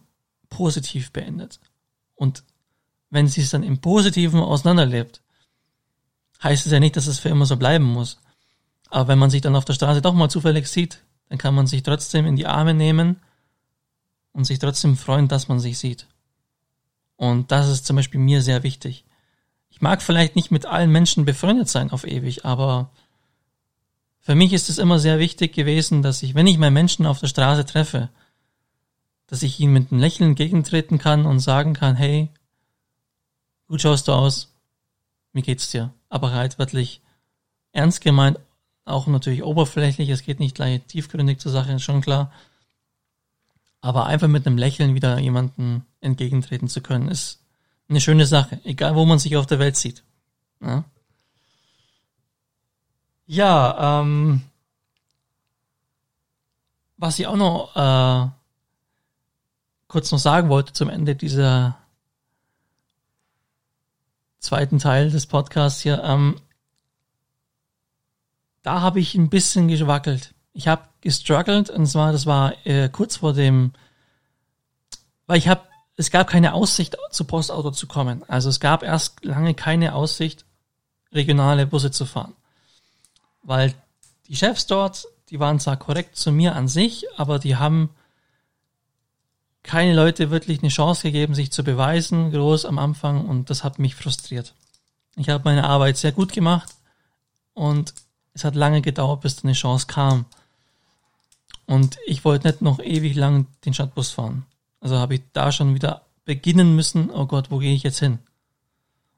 positiv 0.50 1.10
beendet. 1.10 1.58
Und 2.14 2.44
wenn 3.08 3.26
sie 3.26 3.40
es 3.40 3.50
dann 3.50 3.62
im 3.62 3.78
Positiven 3.78 4.40
auseinanderlebt, 4.40 5.22
heißt 6.42 6.66
es 6.66 6.72
ja 6.72 6.80
nicht, 6.80 6.96
dass 6.96 7.06
es 7.06 7.18
für 7.18 7.30
immer 7.30 7.46
so 7.46 7.56
bleiben 7.56 7.86
muss. 7.86 8.20
Aber 8.90 9.08
wenn 9.08 9.18
man 9.18 9.30
sich 9.30 9.40
dann 9.40 9.56
auf 9.56 9.64
der 9.64 9.72
Straße 9.72 10.02
doch 10.02 10.12
mal 10.12 10.28
zufällig 10.28 10.66
sieht, 10.66 11.02
dann 11.30 11.38
kann 11.38 11.54
man 11.54 11.66
sich 11.66 11.82
trotzdem 11.82 12.26
in 12.26 12.36
die 12.36 12.46
Arme 12.46 12.74
nehmen 12.74 13.22
und 14.34 14.44
sich 14.44 14.58
trotzdem 14.58 14.98
freuen, 14.98 15.28
dass 15.28 15.48
man 15.48 15.60
sich 15.60 15.78
sieht. 15.78 16.06
Und 17.16 17.50
das 17.50 17.70
ist 17.70 17.86
zum 17.86 17.96
Beispiel 17.96 18.20
mir 18.20 18.42
sehr 18.42 18.62
wichtig. 18.62 19.04
Ich 19.70 19.80
mag 19.80 20.02
vielleicht 20.02 20.36
nicht 20.36 20.50
mit 20.50 20.66
allen 20.66 20.90
Menschen 20.90 21.24
befreundet 21.24 21.68
sein 21.68 21.90
auf 21.90 22.06
ewig, 22.06 22.44
aber 22.44 22.90
für 24.20 24.34
mich 24.34 24.52
ist 24.52 24.68
es 24.68 24.78
immer 24.78 24.98
sehr 24.98 25.18
wichtig 25.18 25.54
gewesen, 25.54 26.02
dass 26.02 26.22
ich, 26.22 26.34
wenn 26.34 26.46
ich 26.46 26.58
meinen 26.58 26.74
Menschen 26.74 27.06
auf 27.06 27.20
der 27.20 27.28
Straße 27.28 27.64
treffe, 27.64 28.10
dass 29.26 29.42
ich 29.42 29.58
ihnen 29.60 29.72
mit 29.72 29.90
einem 29.90 30.00
Lächeln 30.00 30.30
entgegentreten 30.30 30.98
kann 30.98 31.26
und 31.26 31.40
sagen 31.40 31.72
kann, 31.72 31.96
hey, 31.96 32.28
gut 33.68 33.80
schaust 33.80 34.08
du 34.08 34.12
aus, 34.12 34.52
wie 35.32 35.42
geht's 35.42 35.70
dir? 35.70 35.92
Aber 36.08 36.32
halt 36.32 36.58
wirklich 36.58 37.00
ernst 37.72 38.00
gemeint, 38.00 38.38
auch 38.84 39.06
natürlich 39.06 39.42
oberflächlich, 39.42 40.08
es 40.10 40.22
geht 40.22 40.40
nicht 40.40 40.56
gleich 40.56 40.82
tiefgründig 40.86 41.38
zur 41.38 41.52
Sache, 41.52 41.72
ist 41.72 41.82
schon 41.82 42.00
klar. 42.00 42.30
Aber 43.84 44.06
einfach 44.06 44.28
mit 44.28 44.46
einem 44.46 44.56
Lächeln 44.56 44.94
wieder 44.94 45.18
jemanden 45.18 45.84
entgegentreten 46.00 46.68
zu 46.68 46.80
können, 46.80 47.08
ist 47.08 47.42
eine 47.86 48.00
schöne 48.00 48.24
Sache, 48.24 48.58
egal 48.64 48.94
wo 48.94 49.04
man 49.04 49.18
sich 49.18 49.36
auf 49.36 49.44
der 49.44 49.58
Welt 49.58 49.76
sieht. 49.76 50.02
Ja, 50.62 50.84
ja 53.26 54.00
ähm, 54.00 54.40
was 56.96 57.18
ich 57.18 57.26
auch 57.26 57.36
noch 57.36 57.76
äh, 57.76 58.30
kurz 59.86 60.10
noch 60.12 60.18
sagen 60.18 60.48
wollte 60.48 60.72
zum 60.72 60.88
Ende 60.88 61.14
dieser 61.14 61.76
zweiten 64.38 64.78
Teil 64.78 65.10
des 65.10 65.26
Podcasts 65.26 65.82
hier, 65.82 66.02
ähm, 66.02 66.40
da 68.62 68.80
habe 68.80 68.98
ich 68.98 69.14
ein 69.14 69.28
bisschen 69.28 69.68
gewackelt. 69.68 70.32
Ich 70.54 70.68
habe 70.68 70.82
gestruggelt 71.00 71.68
und 71.68 71.86
zwar, 71.86 72.12
das 72.12 72.26
war 72.26 72.54
äh, 72.66 72.88
kurz 72.88 73.16
vor 73.16 73.34
dem, 73.34 73.72
weil 75.26 75.38
ich 75.38 75.48
habe, 75.48 75.62
es 75.96 76.10
gab 76.10 76.28
keine 76.28 76.54
Aussicht 76.54 76.96
zu 77.10 77.24
Postauto 77.24 77.70
zu 77.72 77.86
kommen. 77.86 78.22
Also 78.28 78.48
es 78.48 78.60
gab 78.60 78.82
erst 78.82 79.24
lange 79.24 79.54
keine 79.54 79.94
Aussicht, 79.94 80.44
regionale 81.12 81.66
Busse 81.66 81.90
zu 81.90 82.06
fahren. 82.06 82.34
Weil 83.42 83.74
die 84.28 84.36
Chefs 84.36 84.66
dort, 84.66 85.06
die 85.30 85.40
waren 85.40 85.60
zwar 85.60 85.76
korrekt 85.76 86.16
zu 86.16 86.32
mir 86.32 86.54
an 86.54 86.68
sich, 86.68 87.04
aber 87.16 87.38
die 87.38 87.56
haben 87.56 87.90
keine 89.64 89.94
Leute 89.94 90.30
wirklich 90.30 90.60
eine 90.60 90.68
Chance 90.68 91.02
gegeben, 91.02 91.34
sich 91.34 91.50
zu 91.50 91.64
beweisen, 91.64 92.30
groß 92.30 92.66
am 92.66 92.78
Anfang, 92.78 93.26
und 93.26 93.50
das 93.50 93.64
hat 93.64 93.78
mich 93.78 93.94
frustriert. 93.94 94.54
Ich 95.16 95.28
habe 95.28 95.44
meine 95.44 95.64
Arbeit 95.64 95.96
sehr 95.96 96.12
gut 96.12 96.32
gemacht 96.32 96.70
und 97.54 97.94
es 98.34 98.44
hat 98.44 98.54
lange 98.54 98.82
gedauert, 98.82 99.22
bis 99.22 99.42
eine 99.42 99.52
Chance 99.52 99.86
kam. 99.86 100.26
Und 101.66 101.98
ich 102.06 102.24
wollte 102.24 102.48
nicht 102.48 102.62
noch 102.62 102.78
ewig 102.78 103.14
lang 103.14 103.46
den 103.64 103.74
Stadtbus 103.74 104.10
fahren. 104.10 104.44
Also 104.80 104.98
habe 104.98 105.14
ich 105.14 105.22
da 105.32 105.50
schon 105.50 105.74
wieder 105.74 106.02
beginnen 106.24 106.76
müssen, 106.76 107.10
oh 107.10 107.26
Gott, 107.26 107.50
wo 107.50 107.58
gehe 107.58 107.74
ich 107.74 107.82
jetzt 107.82 107.98
hin? 107.98 108.18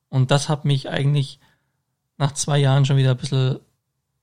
Und 0.09 0.31
das 0.31 0.49
hat 0.49 0.65
mich 0.65 0.89
eigentlich 0.89 1.41
nach 2.19 2.33
zwei 2.33 2.59
Jahren 2.59 2.85
schon 2.85 2.97
wieder 2.97 3.13
ein 3.13 3.17
bisschen, 3.17 3.61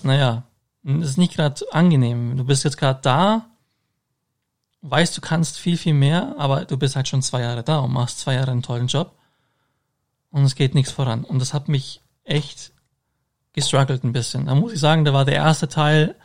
naja, 0.01 0.43
ist 0.83 1.17
nicht 1.17 1.35
gerade 1.35 1.65
angenehm. 1.71 2.37
Du 2.37 2.45
bist 2.45 2.63
jetzt 2.63 2.77
gerade 2.77 2.99
da, 3.01 3.45
weißt, 4.81 5.15
du 5.15 5.21
kannst 5.21 5.57
viel, 5.57 5.77
viel 5.77 5.93
mehr, 5.93 6.35
aber 6.37 6.65
du 6.65 6.77
bist 6.77 6.95
halt 6.95 7.07
schon 7.07 7.21
zwei 7.21 7.41
Jahre 7.41 7.63
da 7.63 7.79
und 7.79 7.93
machst 7.93 8.19
zwei 8.19 8.35
Jahre 8.35 8.51
einen 8.51 8.63
tollen 8.63 8.87
Job 8.87 9.17
und 10.29 10.43
es 10.43 10.55
geht 10.55 10.75
nichts 10.75 10.91
voran. 10.91 11.23
Und 11.23 11.39
das 11.39 11.53
hat 11.53 11.69
mich 11.69 12.01
echt 12.23 12.73
gestruggelt 13.53 14.03
ein 14.03 14.13
bisschen. 14.13 14.47
Da 14.47 14.55
muss 14.55 14.73
ich 14.73 14.79
sagen, 14.79 15.05
da 15.05 15.13
war 15.13 15.25
der 15.25 15.35
erste 15.35 15.67
Teil, 15.67 16.15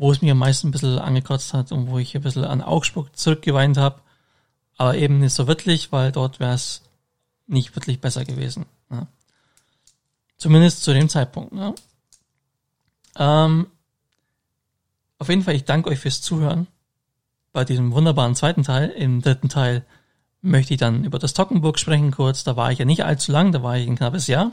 wo 0.00 0.10
es 0.10 0.22
mir 0.22 0.32
am 0.32 0.38
meisten 0.38 0.68
ein 0.68 0.70
bisschen 0.70 0.98
angekotzt 0.98 1.52
hat 1.52 1.72
und 1.72 1.88
wo 1.88 1.98
ich 1.98 2.16
ein 2.16 2.22
bisschen 2.22 2.44
an 2.44 2.62
Augsburg 2.62 3.14
zurückgeweint 3.18 3.76
habe. 3.76 4.00
Aber 4.78 4.96
eben 4.96 5.18
nicht 5.18 5.34
so 5.34 5.46
wirklich, 5.46 5.92
weil 5.92 6.10
dort 6.10 6.40
wäre 6.40 6.54
es 6.54 6.80
nicht 7.46 7.76
wirklich 7.76 8.00
besser 8.00 8.24
gewesen. 8.24 8.64
Ne? 8.88 9.06
Zumindest 10.38 10.84
zu 10.84 10.94
dem 10.94 11.10
Zeitpunkt. 11.10 11.52
Ne? 11.52 11.74
Ähm, 13.18 13.66
auf 15.18 15.28
jeden 15.28 15.42
Fall, 15.42 15.54
ich 15.54 15.66
danke 15.66 15.90
euch 15.90 15.98
fürs 15.98 16.22
Zuhören 16.22 16.66
bei 17.52 17.66
diesem 17.66 17.92
wunderbaren 17.92 18.34
zweiten 18.34 18.62
Teil. 18.62 18.88
Im 18.88 19.20
dritten 19.20 19.50
Teil 19.50 19.84
möchte 20.40 20.72
ich 20.72 20.80
dann 20.80 21.04
über 21.04 21.18
das 21.18 21.34
Tockenburg 21.34 21.78
sprechen 21.78 22.10
kurz. 22.10 22.42
Da 22.42 22.56
war 22.56 22.72
ich 22.72 22.78
ja 22.78 22.86
nicht 22.86 23.04
allzu 23.04 23.32
lang, 23.32 23.52
da 23.52 23.62
war 23.62 23.76
ich 23.76 23.86
ein 23.86 23.96
knappes 23.96 24.28
Jahr. 24.28 24.52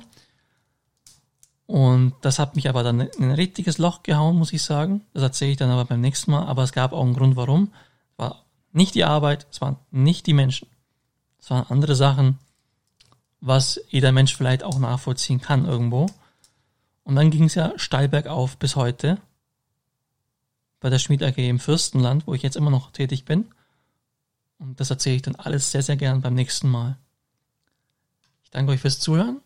Und 1.68 2.14
das 2.22 2.40
hat 2.40 2.56
mich 2.56 2.70
aber 2.70 2.82
dann 2.82 3.02
in 3.02 3.26
ein 3.26 3.32
richtiges 3.32 3.78
Loch 3.78 4.02
gehauen, 4.02 4.38
muss 4.38 4.54
ich 4.54 4.64
sagen. 4.64 5.02
Das 5.14 5.22
erzähle 5.22 5.52
ich 5.52 5.58
dann 5.58 5.70
aber 5.70 5.84
beim 5.84 6.00
nächsten 6.00 6.32
Mal. 6.32 6.46
Aber 6.46 6.64
es 6.64 6.72
gab 6.72 6.94
auch 6.94 7.04
einen 7.04 7.14
Grund, 7.14 7.36
warum. 7.36 7.74
Es 8.14 8.20
war 8.20 8.46
nicht 8.72 8.96
die 8.96 9.04
Arbeit, 9.04 9.48
es 9.52 9.60
waren 9.60 9.76
nicht 9.92 10.26
die 10.28 10.34
Menschen. 10.34 10.70
Es 11.40 11.50
waren 11.50 11.68
andere 11.70 11.96
Sachen, 11.96 12.40
was 13.42 13.82
jeder 13.90 14.14
Mensch 14.14 14.36
vielleicht 14.36 14.64
auch 14.64 14.80
nachvollziehen 14.80 15.42
kann 15.42 15.66
irgendwo. 15.66 16.08
Und 17.04 17.16
dann 17.16 17.32
ging 17.32 17.44
es 17.44 17.56
ja 17.56 17.74
steil 17.76 18.08
bergauf 18.08 18.58
bis 18.58 18.78
heute 18.78 19.20
bei 20.80 20.90
der 20.90 21.00
Schmied 21.00 21.24
AG 21.24 21.38
im 21.38 21.60
Fürstenland, 21.60 22.28
wo 22.28 22.34
ich 22.34 22.44
jetzt 22.44 22.56
immer 22.56 22.70
noch 22.70 22.92
tätig 22.92 23.26
bin. 23.26 23.46
Und 24.58 24.80
das 24.80 24.90
erzähle 24.90 25.18
ich 25.18 25.22
dann 25.22 25.36
alles 25.36 25.72
sehr, 25.72 25.84
sehr 25.84 25.98
gern 25.98 26.22
beim 26.22 26.34
nächsten 26.34 26.70
Mal. 26.70 26.98
Ich 28.44 28.52
danke 28.52 28.72
euch 28.72 28.80
fürs 28.80 29.00
Zuhören. 29.00 29.42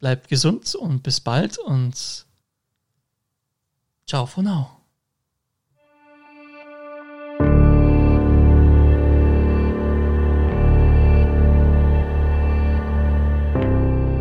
Bleibt 0.00 0.28
gesund 0.28 0.74
und 0.74 1.02
bis 1.02 1.20
bald 1.20 1.58
und 1.58 2.24
ciao 4.06 4.24
for 4.26 4.42
now. 4.42 4.70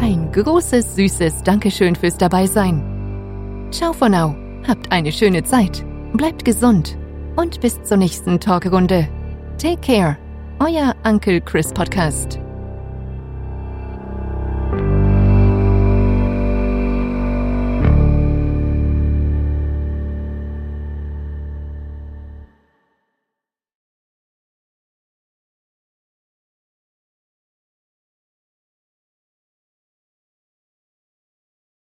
Ein 0.02 0.30
großes, 0.34 0.96
süßes 0.96 1.44
Dankeschön 1.44 1.96
fürs 1.96 2.18
Dabeisein. 2.18 3.70
Ciao 3.72 3.94
for 3.94 4.10
now. 4.10 4.36
Habt 4.68 4.92
eine 4.92 5.12
schöne 5.12 5.44
Zeit. 5.44 5.86
Bleibt 6.13 6.44
gesund 6.44 6.98
und 7.38 7.62
bis 7.62 7.82
zur 7.84 7.98
nächsten 7.98 8.39
Talkrunde. 8.39 9.08
Take 9.58 9.82
care. 9.82 10.18
Euer 10.60 10.94
Uncle 11.06 11.39
Chris 11.39 11.72
Podcast. 11.72 12.39